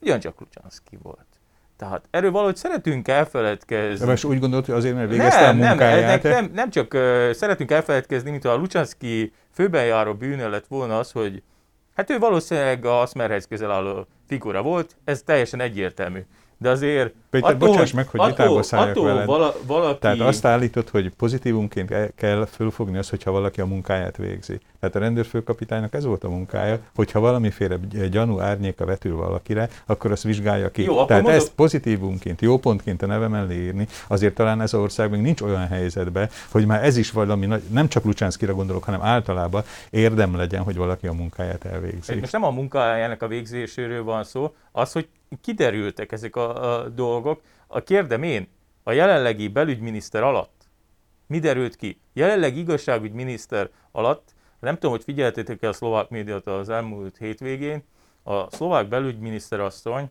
[0.00, 1.33] ugyancsak Lucsánszki volt.
[1.76, 4.06] Tehát erről valahogy szeretünk elfeledkezni.
[4.06, 6.22] Most úgy gondolod, hogy azért, mert végezte a Nem, nem, munkáját.
[6.22, 10.98] nem, nem, nem csak uh, szeretünk elfeledkezni, mint a Lucsánszki főben járó bűnő lett volna
[10.98, 11.42] az, hogy
[11.94, 16.20] hát ő valószínűleg a Asmerhez közel álló figura volt, ez teljesen egyértelmű.
[16.64, 17.14] De azért...
[17.30, 19.26] Péter, bocsáss meg, hogy vitába szálljak attól veled.
[19.26, 19.98] vala, valaki...
[19.98, 24.60] Tehát azt állítod, hogy pozitívumként kell fölfogni azt, hogyha valaki a munkáját végzi.
[24.80, 30.10] Tehát a rendőrfőkapitánynak ez volt a munkája, hogyha valamiféle gy- gyanú árnyéka vetül valakire, akkor
[30.10, 30.82] azt vizsgálja ki.
[30.82, 34.80] Jó, Tehát mondok- ezt pozitívumként, jó pontként a neve mellé írni, azért talán ez az
[34.80, 39.02] ország még nincs olyan helyzetben, hogy már ez is valami, nem csak Lucsánszkira gondolok, hanem
[39.02, 42.14] általában érdem legyen, hogy valaki a munkáját elvégzi.
[42.14, 45.08] Most nem a munkájának a végzéséről van szó, az, hogy
[45.40, 47.40] kiderültek ezek a, a dolgok.
[47.66, 48.48] A kérdem én,
[48.82, 50.52] a jelenlegi belügyminiszter alatt
[51.26, 52.00] mi derült ki?
[52.12, 57.84] Jelenlegi igazságügyminiszter alatt, nem tudom, hogy figyeltétek-e a szlovák médiát az elmúlt hétvégén,
[58.22, 60.10] a szlovák belügyminiszter asszony,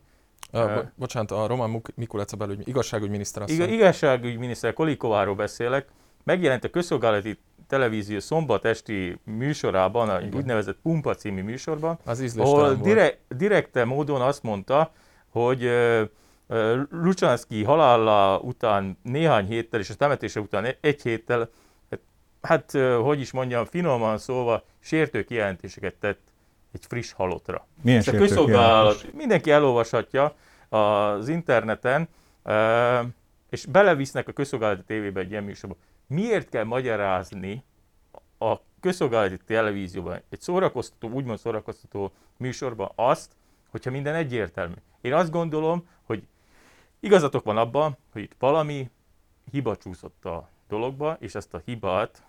[0.51, 3.55] Uh, bo- bocsánat, a Roman Muk- Mikulec a belügy, igazságügyminiszter asszony.
[3.55, 5.87] Iga, igazságügyminiszter Kolikováról beszélek,
[6.23, 10.35] megjelent a közszolgálati televízió szombat esti műsorában, a Igen.
[10.35, 14.91] úgynevezett Pumpa című műsorban, Az ahol dire, direkte módon azt mondta,
[15.33, 15.69] hogy
[16.89, 21.49] Lucsánszki halála után néhány héttel, és a temetése után e- egy héttel,
[22.41, 26.19] hát, hogy is mondjam, finoman szólva, sértő kijelentéseket tett
[26.73, 27.67] egy friss halottra.
[27.81, 30.35] Milyen Ezt a közszolgálat, mindenki elolvashatja
[30.69, 32.07] az interneten,
[33.49, 35.75] és belevisznek a közszolgálati tévébe egy ilyen műsorba.
[36.07, 37.63] Miért kell magyarázni
[38.37, 43.31] a közszolgálati televízióban, egy szórakoztató, úgymond szórakoztató műsorban azt,
[43.69, 44.73] hogyha minden egyértelmű.
[45.03, 46.23] Én azt gondolom, hogy
[46.99, 48.89] igazatok van abban, hogy itt valami
[49.51, 52.23] hiba csúszott a dologba, és ezt a hibát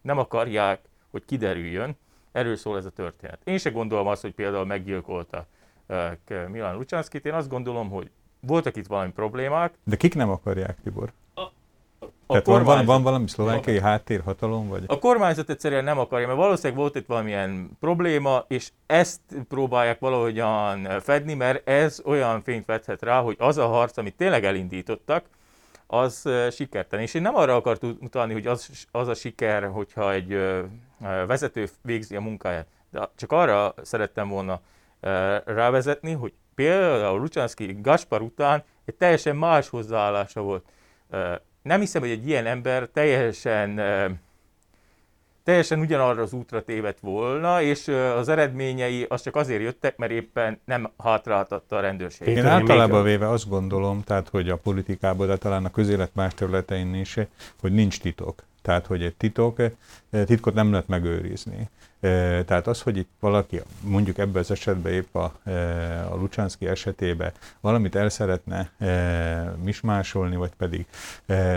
[0.00, 1.96] nem akarják, hogy kiderüljön.
[2.32, 3.40] Erről szól ez a történet.
[3.44, 5.46] Én se gondolom azt, hogy például meggyilkolta
[5.86, 7.26] uh, Milán Lucsánszkit.
[7.26, 9.74] Én azt gondolom, hogy voltak itt valami problémák.
[9.84, 11.12] De kik nem akarják, Tibor?
[12.34, 14.84] A Tehát van, van, kormányzat- van valami szlovákiai háttérhatalom, vagy?
[14.86, 21.00] A kormányzat egyszerűen nem akarja, mert valószínűleg volt itt valamilyen probléma, és ezt próbálják valahogyan
[21.00, 25.24] fedni, mert ez olyan fényt vethet rá, hogy az a harc, amit tényleg elindítottak,
[25.86, 27.04] az sikertelen.
[27.04, 30.38] És én nem arra akartam utalni, hogy az, az a siker, hogyha egy
[31.26, 34.60] vezető végzi a munkáját, de csak arra szerettem volna
[35.44, 40.64] rávezetni, hogy például Lucsánszki Gaspar után egy teljesen más hozzáállása volt.
[41.64, 43.80] Nem hiszem, hogy egy ilyen ember teljesen
[45.44, 50.60] teljesen ugyanarra az útra tévedt volna, és az eredményei az csak azért jöttek, mert éppen
[50.64, 52.28] nem hátráltatta a rendőrség.
[52.28, 56.10] Én Én még- általában véve azt gondolom, tehát hogy a politikában, de talán a közélet
[56.14, 57.16] más területein is,
[57.60, 58.42] hogy nincs titok.
[58.62, 59.70] Tehát, hogy egy titok, eh,
[60.24, 61.68] titkot nem lehet megőrizni.
[62.46, 65.32] Tehát az, hogy itt valaki mondjuk ebben az esetben épp a,
[66.10, 68.70] a Lucsánszki esetében valamit el szeretne
[69.62, 70.86] mismásolni, vagy pedig,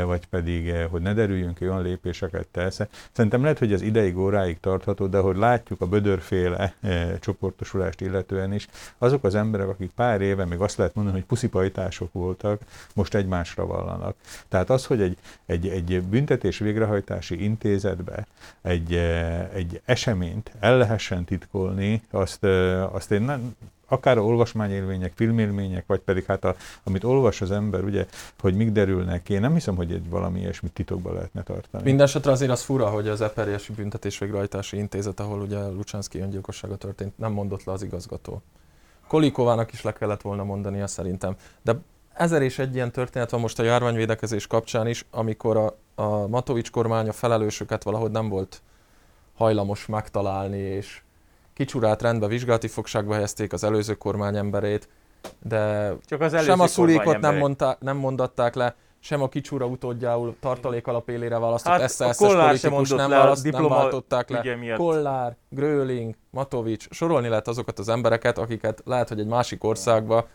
[0.06, 2.80] vagy pedig hogy ne derüljünk ki, olyan lépéseket tesz.
[3.12, 6.74] Szerintem lehet, hogy ez ideig, óráig tartható, de hogy látjuk a bödörféle
[7.20, 12.14] csoportosulást illetően is, azok az emberek, akik pár éve még azt lehet mondani, hogy puszipajtások
[12.14, 12.62] voltak,
[12.94, 14.16] most egymásra vallanak.
[14.48, 18.28] Tehát az, hogy egy, egy, egy büntetés végrehajtási intézetbe
[18.62, 18.94] egy,
[19.54, 19.82] egy
[20.38, 22.44] eseményt el lehessen titkolni, azt,
[22.92, 23.56] azt én nem,
[23.88, 28.06] akár a olvasmányélmények, filmélmények, vagy pedig hát a, amit olvas az ember, ugye,
[28.40, 31.84] hogy mik derülnek ki, én nem hiszem, hogy egy valami ilyesmit titokban lehetne tartani.
[31.84, 37.32] Mindenesetre azért az fura, hogy az Eperjesi Büntetésvégrehajtási Intézet, ahol ugye Lucsánszki öngyilkossága történt, nem
[37.32, 38.42] mondott le az igazgató.
[39.08, 41.36] Kolikovának is le kellett volna mondania szerintem.
[41.62, 41.80] De
[42.14, 46.72] ezer és egy ilyen történet van most a járványvédekezés kapcsán is, amikor a, a Matovics
[46.72, 48.62] kormány a felelősöket valahogy nem volt
[49.38, 51.02] hajlamos megtalálni, és
[51.54, 54.90] kicsurát rendbe vizsgálati fogságba helyezték az előző kormány emberét,
[55.44, 60.36] de Csak az sem a szulékot nem, mondta, nem mondatták le, sem a kicsúra utódjául
[60.40, 64.76] tartalék alap élére választott hát SZSZ-es politikus nem, választ, nem váltották le.
[64.76, 70.28] Kollár, Gröling, Matovics, sorolni lehet azokat az embereket, akiket lehet, hogy egy másik országba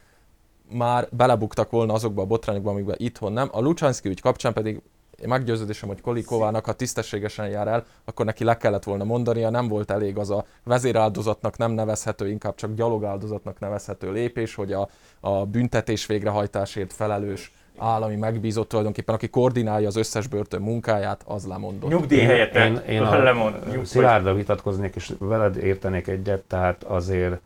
[0.70, 3.48] már belebuktak volna azokba a botrányokba, amikben itthon nem.
[3.52, 4.80] A Lucsánszki ügy kapcsán pedig
[5.22, 9.68] én meggyőződésem, hogy Kolikovának, ha tisztességesen jár el, akkor neki le kellett volna mondania, nem
[9.68, 14.88] volt elég az a vezéráldozatnak nem nevezhető, inkább csak gyalogáldozatnak nevezhető lépés, hogy a,
[15.20, 21.90] a büntetés végrehajtásért felelős állami megbízott tulajdonképpen, aki koordinálja az összes börtön munkáját, az lemondott.
[21.90, 27.40] Nyugdíj helyett én, én a lemond, Szilárddal vitatkoznék, és veled értenék egyet, tehát azért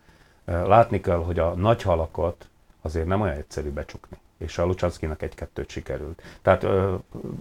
[0.45, 2.49] látni kell, hogy a nagy halakat
[2.83, 6.23] azért nem olyan egyszerű becsukni és a Lucsanszkinak egy-kettőt sikerült.
[6.43, 6.95] Tehát, ö,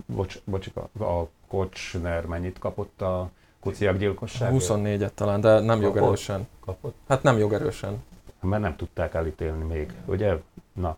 [0.06, 0.68] bocs, bocs,
[1.00, 3.30] a Kocsner mennyit kapott a
[3.60, 4.52] kuciak gyilkosság?
[4.54, 6.48] 24-et talán, de nem jogerősen.
[6.66, 6.96] Kapott?
[7.08, 8.04] Hát nem jogerősen.
[8.42, 10.36] Mert nem tudták elítélni még, ugye?
[10.74, 10.98] Na.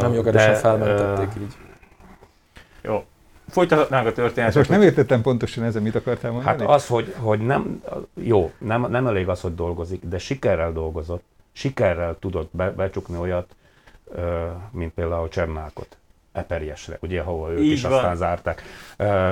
[0.00, 1.56] Nem jogerősen de, felmentették uh, így.
[2.82, 3.04] Jó.
[3.48, 4.54] Folytatnánk a történetet.
[4.54, 6.58] Most nem értettem pontosan ezen, mit akartál mondani?
[6.58, 7.82] Hát az, hogy, hogy nem,
[8.14, 13.54] jó, nem, nem elég az, hogy dolgozik, de sikerrel dolgozott, sikerrel tudott be, becsukni olyat,
[14.70, 15.94] mint például Csernákot.
[16.32, 17.92] Eperjesre, ugye, ahol ők Így is van.
[17.92, 18.62] aztán zárták,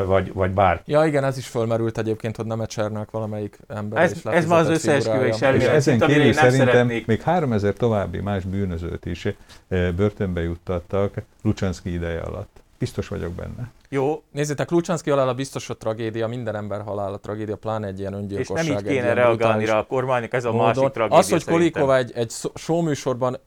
[0.07, 0.83] vagy, vagy bár.
[0.85, 4.03] Ja igen, ez is fölmerült egyébként, hogy nem Ecsernák valamelyik ember.
[4.03, 5.67] Ez, ez ma az összeesküvés elmélet.
[5.67, 7.07] És ezen kívül szerintem szeretnék.
[7.07, 9.29] még 3000 további más bűnözőt is
[9.69, 12.61] börtönbe juttattak Lucsánszki ideje alatt.
[12.79, 13.71] Biztos vagyok benne.
[13.89, 14.23] Jó.
[14.31, 18.65] Nézzétek, Lucsánszki halála biztos a tragédia, minden ember halála tragédia, pláne egy ilyen öngyilkosság.
[18.65, 20.67] És nem így kéne reagálni rá a kormánynak, ez a módon.
[20.67, 23.39] másik tragédia Az, hogy Kolikova egy, egy showműsorban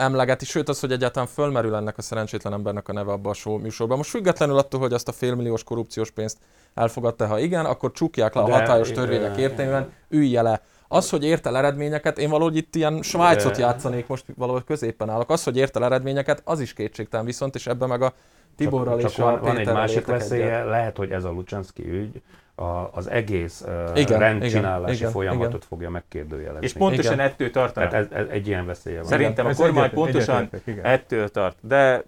[0.00, 3.58] emlegeti, sőt az, hogy egyáltalán fölmerül ennek a szerencsétlen embernek a neve abba a show
[3.58, 3.96] műsorban.
[3.96, 6.38] Most függetlenül attól, hogy azt a félmilliós korrupciós pénzt
[6.74, 10.62] elfogadta, ha igen, akkor csukják le a hatályos törvények értelmében, ülje le.
[10.88, 15.30] Az, hogy ért el eredményeket, én valahogy itt ilyen Svájcot játszanék, most valahogy középen állok.
[15.30, 18.12] Az, hogy ért el eredményeket, az is kétségtelen viszont, és ebben meg a
[18.56, 20.68] Tiborral csak, és csak van, van egy másik veszélye, egyet.
[20.68, 22.22] lehet, hogy ez a Lucsánszki ügy
[22.60, 25.68] a, az egész igen, rendcsinálási igen, folyamatot igen.
[25.68, 26.66] fogja megkérdőjelezni.
[26.66, 27.26] És pontosan igen.
[27.26, 27.90] ettől tartanak.
[27.90, 29.06] Tehát ez, ez egy ilyen veszélye van.
[29.06, 31.56] Szerintem igen, a kormány egyet, pontosan egyet, ettől tart.
[31.60, 32.04] De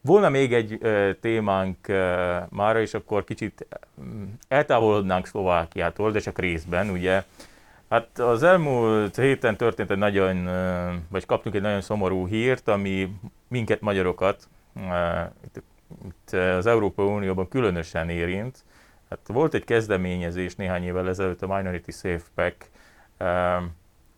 [0.00, 1.96] volna még egy uh, témánk uh,
[2.50, 7.22] mára, és akkor kicsit um, eltávolodnánk Szlovákiától, de csak részben, ugye.
[7.88, 13.16] Hát az elmúlt héten történt egy nagyon, uh, vagy kaptunk egy nagyon szomorú hírt, ami
[13.48, 14.82] minket magyarokat uh,
[15.44, 15.62] itt,
[16.04, 18.64] itt az Európai Unióban különösen érint.
[19.10, 22.70] Hát volt egy kezdeményezés néhány évvel ezelőtt a Minority Safe Pack,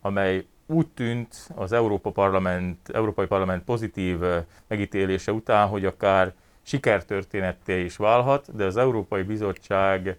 [0.01, 4.19] amely úgy tűnt az Európa Parlament, Európai Parlament pozitív
[4.67, 10.19] megítélése után, hogy akár sikertörténetté is válhat, de az Európai Bizottság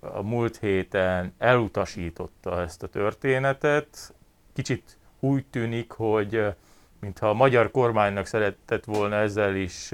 [0.00, 4.14] a múlt héten elutasította ezt a történetet.
[4.52, 6.44] Kicsit úgy tűnik, hogy
[7.00, 9.92] mintha a magyar kormánynak szeretett volna ezzel is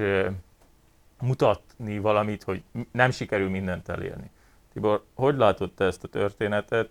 [1.20, 4.30] mutatni valamit, hogy nem sikerül mindent elérni.
[4.72, 6.90] Tibor, hogy látod te ezt a történetet,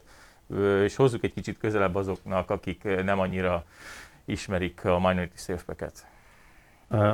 [0.84, 3.65] és hozzuk egy kicsit közelebb azoknak, akik nem annyira
[4.26, 6.06] ismerik a Minority Safe Packet?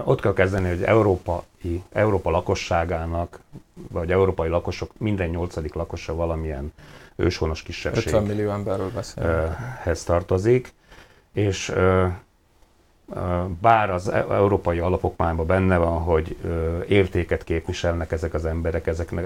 [0.03, 1.43] Ott kell kezdeni, hogy Európa,
[1.91, 3.39] Európa lakosságának,
[3.73, 6.73] vagy európai lakosok, minden nyolcadik lakosa valamilyen
[7.15, 8.05] őshonos kisebbség.
[8.05, 9.55] 50 millió emberről beszélünk.
[9.83, 10.73] Hez tartozik,
[11.31, 11.73] és
[13.61, 16.37] bár az e- európai alapokmányban benne van, hogy
[16.87, 19.25] értéket képviselnek ezek az emberek, ezeknek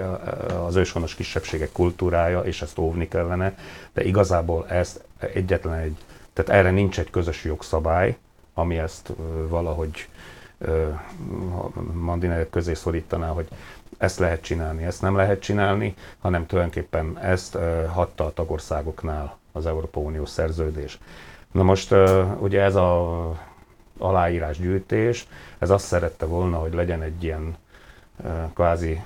[0.66, 3.54] az őshonos kisebbségek kultúrája, és ezt óvni kellene,
[3.92, 5.96] de igazából ezt egyetlen egy,
[6.32, 8.16] tehát erre nincs egy közös jogszabály,
[8.54, 9.12] ami ezt
[9.48, 10.08] valahogy
[11.92, 13.48] Mandine közé szorítaná, hogy
[13.98, 17.58] ezt lehet csinálni, ezt nem lehet csinálni, hanem tulajdonképpen ezt
[17.92, 20.98] hatta a tagországoknál az Európa Unió szerződés.
[21.52, 21.94] Na most
[22.38, 23.49] ugye ez a
[24.00, 25.26] aláírásgyűjtés,
[25.58, 27.56] ez azt szerette volna, hogy legyen egy ilyen
[28.54, 29.00] kvázi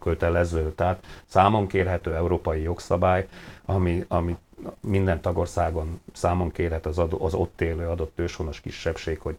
[0.00, 3.28] kötelező, tehát számon kérhető európai jogszabály,
[3.64, 4.36] ami, ami
[4.80, 9.36] minden tagországon számon kérhet az, adó, az ott élő adott őshonos kisebbség, hogy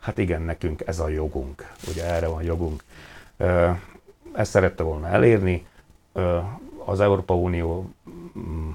[0.00, 2.82] hát igen, nekünk ez a jogunk, ugye erre van jogunk.
[4.32, 5.66] Ezt szerette volna elérni.
[6.84, 7.90] Az Európa Unió
[8.38, 8.70] mm,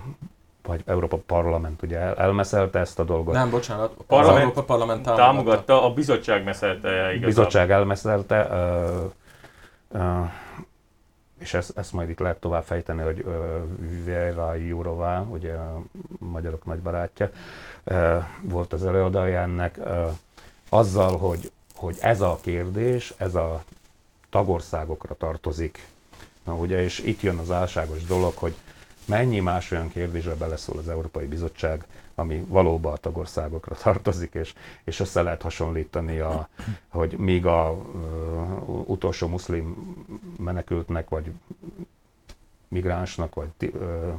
[0.65, 3.33] vagy Európa Parlament ugye el, elmeszelte ezt a dolgot.
[3.33, 5.25] Nem, bocsánat, a parlament, Európa Parlament támogatta.
[5.25, 5.85] támogatta.
[5.85, 7.27] a bizottság meszelte igazából.
[7.27, 8.47] bizottság elmeszelte,
[9.91, 10.29] uh, uh,
[11.39, 13.25] és ezt, ezt majd itt lehet tovább fejteni, hogy
[14.05, 15.81] Vera Jurová, ugye a
[16.17, 17.29] magyarok nagy barátja,
[17.83, 20.09] uh, volt az előadója ennek, uh,
[20.69, 23.63] azzal, hogy, hogy ez a kérdés, ez a
[24.29, 25.87] tagországokra tartozik.
[26.43, 28.55] Na ugye, és itt jön az álságos dolog, hogy
[29.05, 31.85] mennyi más olyan kérdésre beleszól az Európai Bizottság,
[32.15, 36.49] ami valóban a tagországokra tartozik, és, és össze lehet hasonlítani, a,
[36.87, 39.95] hogy míg a uh, utolsó muszlim
[40.39, 41.31] menekültnek, vagy
[42.67, 44.13] migránsnak, vagy uh,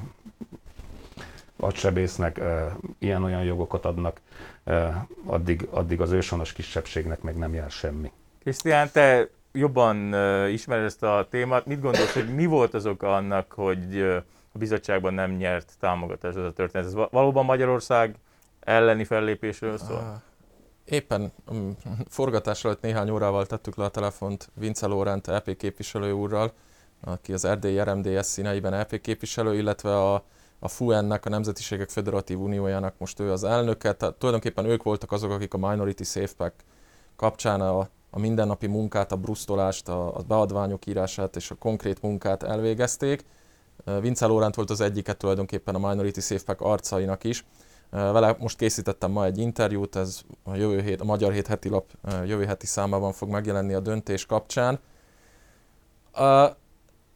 [1.57, 4.21] adsebésznek uh, ilyen-olyan jogokat adnak,
[4.65, 4.95] uh,
[5.27, 8.11] addig, addig az őshonos kisebbségnek meg nem jár semmi.
[8.43, 9.97] Krisztián, te jobban
[10.49, 11.67] ismered ezt a témát.
[11.67, 14.15] Mit gondolsz, hogy mi volt az oka annak, hogy
[14.55, 16.87] a bizottságban nem nyert támogatást ez a történet.
[16.87, 18.17] Ez valóban Magyarország
[18.61, 20.23] elleni fellépésről szól?
[20.85, 21.77] Éppen um,
[22.09, 26.53] forgatás előtt néhány órával tettük le a telefont Vince Lórent EP képviselő úrral,
[27.01, 30.25] aki az Erdélyi RMDS színeiben EP képviselő, illetve a,
[30.59, 33.93] a FUN-nek, a Nemzetiségek Federatív Uniójának most ő az elnöke.
[33.93, 36.55] Tehát tulajdonképpen ők voltak azok, akik a Minority Safe Pack
[37.17, 42.43] kapcsán a, a mindennapi munkát, a brusztolást, a, a beadványok írását és a konkrét munkát
[42.43, 43.25] elvégezték
[44.01, 47.45] Vince Laurent volt az egyiket tulajdonképpen a Minority Safe Pack arcainak is.
[47.91, 51.91] Vele most készítettem ma egy interjút, ez a, jövő hét, a Magyar Hét heti lap
[52.27, 54.81] jövő heti számában fog megjelenni a döntés kapcsán.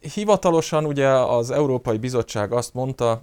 [0.00, 3.20] Hivatalosan ugye az Európai Bizottság azt mondta,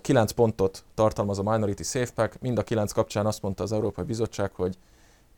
[0.00, 4.04] 9 pontot tartalmaz a Minority Safe Pack, mind a 9 kapcsán azt mondta az Európai
[4.04, 4.78] Bizottság, hogy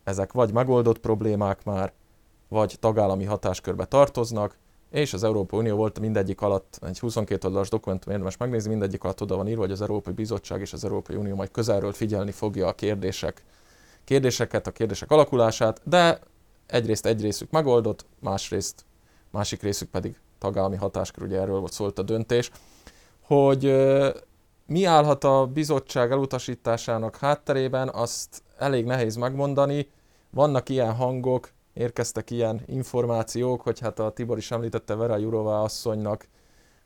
[0.03, 1.93] ezek vagy megoldott problémák már,
[2.47, 4.57] vagy tagállami hatáskörbe tartoznak,
[4.89, 9.21] és az Európai Unió volt mindegyik alatt, egy 22 oldalas dokumentum érdemes megnézni, mindegyik alatt
[9.21, 12.67] oda van írva, hogy az Európai Bizottság és az Európai Unió majd közelről figyelni fogja
[12.67, 13.43] a kérdések,
[14.03, 16.19] kérdéseket, a kérdések alakulását, de
[16.65, 18.85] egyrészt egy részük megoldott, másrészt,
[19.31, 22.51] másik részük pedig tagállami hatáskör, ugye erről volt szólt a döntés,
[23.21, 23.75] hogy
[24.65, 29.89] mi állhat a bizottság elutasításának hátterében, azt elég nehéz megmondani.
[30.29, 36.27] Vannak ilyen hangok, érkeztek ilyen információk, hogy hát a Tibor is említette Vera Jurová asszonynak,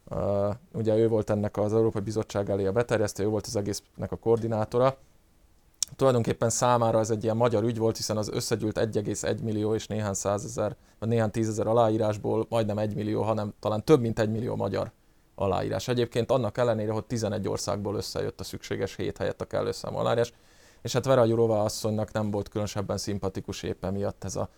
[0.10, 4.12] uh, ugye ő volt ennek az Európai Bizottság elé a beterjesztő, ő volt az egésznek
[4.12, 4.98] a koordinátora.
[5.96, 10.14] Tulajdonképpen számára ez egy ilyen magyar ügy volt, hiszen az összegyűlt 1,1 millió és néhány
[10.14, 14.92] százezer, vagy néhány tízezer aláírásból majdnem 1 millió, hanem talán több mint 1 millió magyar
[15.36, 15.88] aláírás.
[15.88, 20.34] Egyébként annak ellenére, hogy 11 országból összejött a szükséges 7 helyett a kellő szám aláírás,
[20.82, 24.50] és hát Vera Jurová asszonynak nem volt különösebben szimpatikus éppen miatt ez a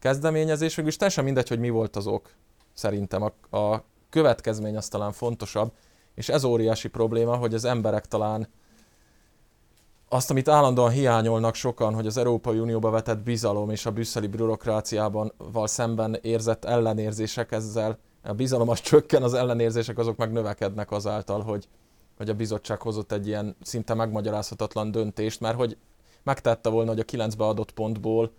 [0.00, 2.30] kezdeményezés, is teljesen mindegy, hogy mi volt az ok,
[2.72, 3.22] szerintem.
[3.22, 5.72] A, a következmény az talán fontosabb,
[6.14, 8.48] és ez óriási probléma, hogy az emberek talán
[10.08, 15.32] azt, amit állandóan hiányolnak sokan, hogy az Európai Unióba vetett bizalom és a brüsszeli bürokráciában
[15.36, 21.42] val szemben érzett ellenérzések ezzel, a bizalom az csökken, az ellenérzések azok meg növekednek azáltal,
[21.42, 21.68] hogy,
[22.16, 25.76] hogy a bizottság hozott egy ilyen szinte megmagyarázhatatlan döntést, mert hogy
[26.22, 28.32] megtette volna, hogy a kilencbe adott pontból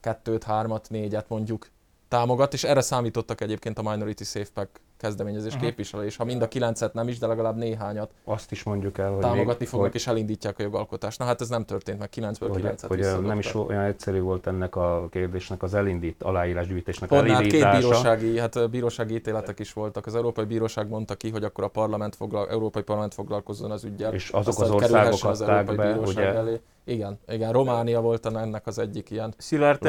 [0.00, 1.68] kettőt, hármat, négyet mondjuk
[2.08, 5.68] támogat, és erre számítottak egyébként a Minority Safe Pack kezdeményezés uh-huh.
[5.68, 9.10] képviselő, és ha mind a kilencet nem is, de legalább néhányat azt is mondjuk el,
[9.10, 10.00] hogy támogatni még, fognak, hogy...
[10.00, 11.18] és elindítják a jogalkotást.
[11.18, 14.46] Na hát ez nem történt, meg 9-ből hogy, 9 hogy nem is olyan egyszerű volt
[14.46, 17.64] ennek a kérdésnek az elindít, aláírásgyűjtésnek Pont, elindítása.
[17.64, 20.06] Hát két bírósági, hát bírósági ítéletek is voltak.
[20.06, 24.14] Az Európai Bíróság mondta ki, hogy akkor a parlament foglal, Európai Parlament foglalkozzon az ügyel.
[24.14, 26.34] És azok az országok az adták be, ugye?
[26.34, 26.60] Elé.
[26.84, 29.88] Igen, igen, Románia volt ennek az egyik ilyen Szilárd,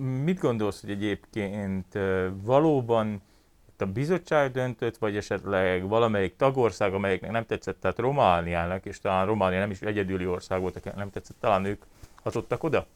[0.00, 1.98] mit gondolsz, hogy egyébként
[2.42, 3.22] valóban
[3.82, 9.58] a bizottság döntött, vagy esetleg valamelyik tagország, amelyiknek nem tetszett, tehát Romániának, és talán Románia
[9.58, 11.82] nem is egyedüli ország volt, akinek nem tetszett, talán ők
[12.22, 12.86] hatottak oda?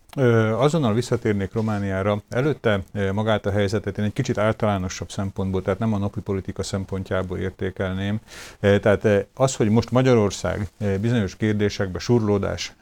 [0.57, 2.23] Azonnal visszatérnék Romániára.
[2.29, 2.81] Előtte
[3.13, 8.21] magát a helyzetet én egy kicsit általánosabb szempontból, tehát nem a napi politika szempontjából értékelném.
[8.61, 10.69] Tehát az, hogy most Magyarország
[11.01, 12.77] bizonyos kérdésekben surlódás,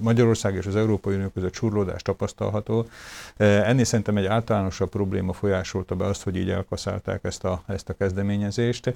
[0.00, 2.86] Magyarország és az Európai Unió között surlódás tapasztalható,
[3.36, 7.94] ennél szerintem egy általánosabb probléma folyásolta be azt, hogy így elkaszálták ezt a, ezt a
[7.94, 8.94] kezdeményezést.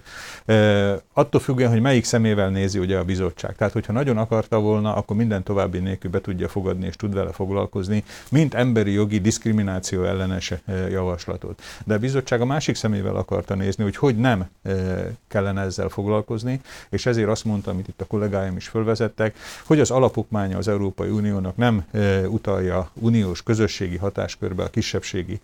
[1.12, 3.57] Attól függően, hogy melyik szemével nézi ugye a bizottság.
[3.57, 7.33] Tehát, hogyha nagyon akarta volna, akkor minden további nélkül be tudja fogadni és tud vele
[7.33, 11.62] foglalkozni foglalkozni, mint emberi jogi diszkrimináció ellenes eh, javaslatot.
[11.85, 16.61] De a bizottság a másik szemével akarta nézni, hogy hogy nem eh, kellene ezzel foglalkozni,
[16.91, 21.09] és ezért azt mondta, amit itt a kollégáim is fölvezettek, hogy az alapokmánya az Európai
[21.09, 25.41] Uniónak nem eh, utalja uniós közösségi hatáskörbe a kisebbségi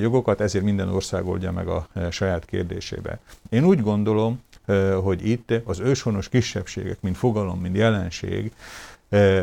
[0.00, 3.18] jogokat, ezért minden ország oldja meg a saját kérdésébe.
[3.50, 4.40] Én úgy gondolom,
[5.02, 8.52] hogy itt az őshonos kisebbségek, mint fogalom, mint jelenség,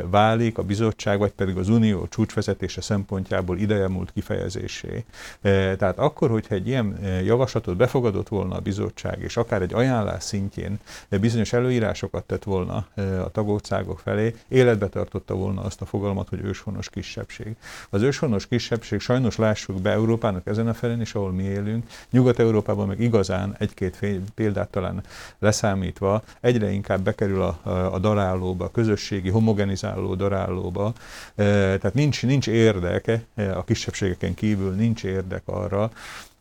[0.10, 5.06] válik a bizottság, vagy pedig az unió csúcsvezetése szempontjából idejemúlt kifejezésé.
[5.42, 10.80] Tehát akkor, hogyha egy ilyen javaslatot befogadott volna a bizottság, és akár egy ajánlás szintjén
[11.10, 16.90] bizonyos előírásokat tett volna a tagországok felé, életbe tartotta volna azt a fogalmat, hogy őshonos
[16.90, 17.56] kisebbség.
[17.90, 22.88] Az őshonos kisebbség sajnos lássuk be Európának ezen a felén is, ahol mi élünk, Nyugat-Európában
[22.88, 24.00] meg igazán egy-két
[24.36, 25.04] példát talán
[25.40, 27.60] leszámítva egyre inkább bekerül a,
[27.94, 30.94] a darálóba, a közösségi homogen organizáló darállóba.
[31.36, 35.92] Tehát nincs, nincs érdeke, a kisebbségeken kívül nincs érdek arra,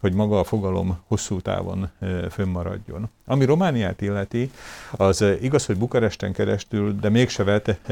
[0.01, 1.91] hogy maga a fogalom hosszú távon
[2.31, 3.11] fönnmaradjon.
[3.27, 4.51] Ami Romániát illeti,
[4.91, 7.91] az igaz, hogy Bukaresten keresztül, de mégse vet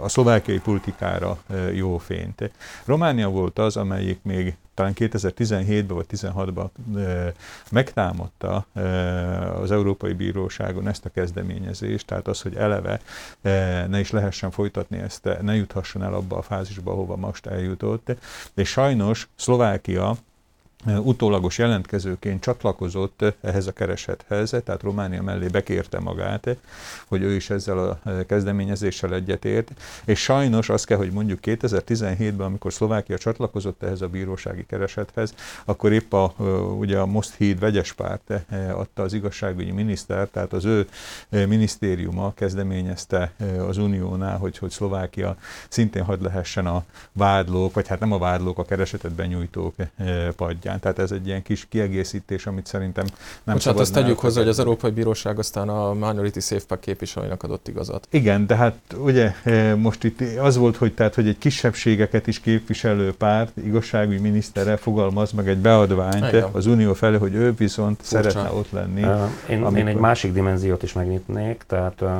[0.00, 1.38] a szlovákiai politikára
[1.72, 2.50] jó fényt.
[2.84, 6.68] Románia volt az, amelyik még talán 2017-ben vagy 2016-ban
[7.70, 8.66] megtámadta
[9.60, 13.00] az Európai Bíróságon ezt a kezdeményezést, tehát az, hogy eleve
[13.88, 18.16] ne is lehessen folytatni ezt, ne juthasson el abba a fázisba, ahova most eljutott.
[18.54, 20.16] És sajnos Szlovákia
[20.86, 26.56] utólagos jelentkezőként csatlakozott ehhez a keresethez, tehát Románia mellé bekérte magát,
[27.06, 29.70] hogy ő is ezzel a kezdeményezéssel egyetért,
[30.04, 35.92] és sajnos azt kell, hogy mondjuk 2017-ben, amikor Szlovákia csatlakozott ehhez a bírósági keresethez, akkor
[35.92, 36.34] épp a,
[36.78, 38.32] ugye a Most Híd vegyes párt
[38.72, 40.88] adta az igazságügyi miniszter, tehát az ő
[41.28, 43.32] minisztériuma kezdeményezte
[43.68, 45.36] az uniónál, hogy, hogy Szlovákia
[45.68, 49.74] szintén hadd lehessen a vádlók, vagy hát nem a vádlók, a keresetet benyújtók
[50.36, 50.80] padja alapján.
[50.80, 53.04] Tehát ez egy ilyen kis kiegészítés, amit szerintem
[53.44, 57.42] nem Bocsánat, azt tegyük hozzá, hogy az Európai Bíróság aztán a Minority Safe Pack képviselőinek
[57.42, 58.06] adott igazat.
[58.10, 62.40] Igen, de hát ugye e, most itt az volt, hogy, tehát, hogy egy kisebbségeket is
[62.40, 66.48] képviselő párt, igazságügyi minisztere fogalmaz meg egy beadványt Igen.
[66.52, 68.30] az Unió felé, hogy ő viszont Furcsa.
[68.30, 69.02] szeretne ott lenni.
[69.02, 69.78] Uh, én, amikor...
[69.78, 72.10] én egy másik dimenziót is megnyitnék, tehát uh,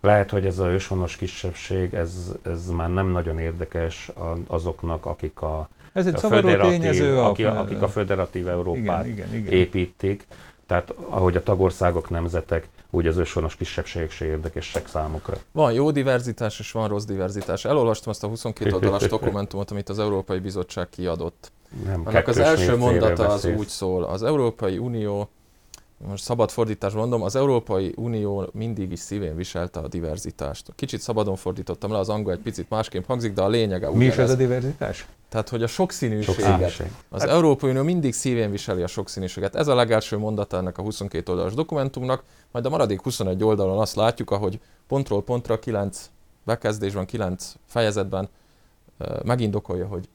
[0.00, 4.10] lehet, hogy ez a őshonos kisebbség, ez, ez már nem nagyon érdekes
[4.46, 7.18] azoknak, akik a ez egy zavaró tényező.
[7.18, 9.52] Akik, a, akik a föderatív Európát igen, igen, igen.
[9.52, 10.26] építik,
[10.66, 15.36] tehát ahogy a tagországok, nemzetek, úgy az őshonos kisebbségek se érdekesek számukra.
[15.52, 17.64] Van jó diverzitás és van rossz diverzitás.
[17.64, 21.52] Elolvastam azt a 22 oldalas dokumentumot, amit az Európai Bizottság kiadott.
[21.84, 25.28] Nem, Annak az első mondata az úgy szól, az Európai Unió
[26.06, 30.72] most szabad fordítás mondom, az Európai Unió mindig is szívén viselte a diverzitást.
[30.74, 34.16] Kicsit szabadon fordítottam le, az angol egy picit másképp hangzik, de a lényege Mi is
[34.16, 35.06] ez a diverzitás?
[35.28, 36.34] Tehát, hogy a sokszínűséget.
[36.34, 36.92] Sokszínűség.
[37.08, 39.54] Az hát, Európai Unió mindig szívén viseli a sokszínűséget.
[39.54, 43.94] Ez a legelső mondata ennek a 22 oldalas dokumentumnak, majd a maradék 21 oldalon azt
[43.94, 46.10] látjuk, ahogy pontról pontra 9
[46.44, 48.28] bekezdésben, 9 fejezetben
[49.22, 50.08] megindokolja, hogy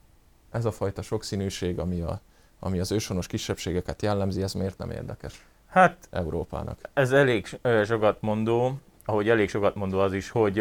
[0.51, 2.21] ez a fajta sokszínűség, ami, a,
[2.59, 5.45] ami az őshonos kisebbségeket jellemzi, ez miért nem érdekes?
[5.76, 6.80] Hát Európának.
[6.93, 7.47] Ez elég
[7.86, 10.59] sokat mondó, ahogy elég sokat mondó az is, hogy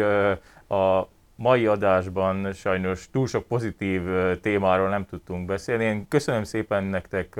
[0.69, 4.01] a mai adásban sajnos túl sok pozitív
[4.41, 5.83] témáról nem tudtunk beszélni.
[5.83, 7.37] Én köszönöm szépen nektek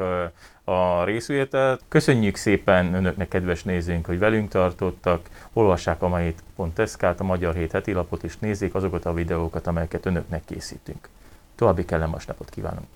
[0.63, 1.83] a részvételt.
[1.87, 5.29] Köszönjük szépen önöknek, kedves nézőink, hogy velünk tartottak.
[5.53, 6.33] Olvassák a mai
[6.73, 11.09] t a Magyar Hét heti lapot, és nézzék azokat a videókat, amelyeket önöknek készítünk.
[11.55, 12.94] További kellemes napot kívánunk!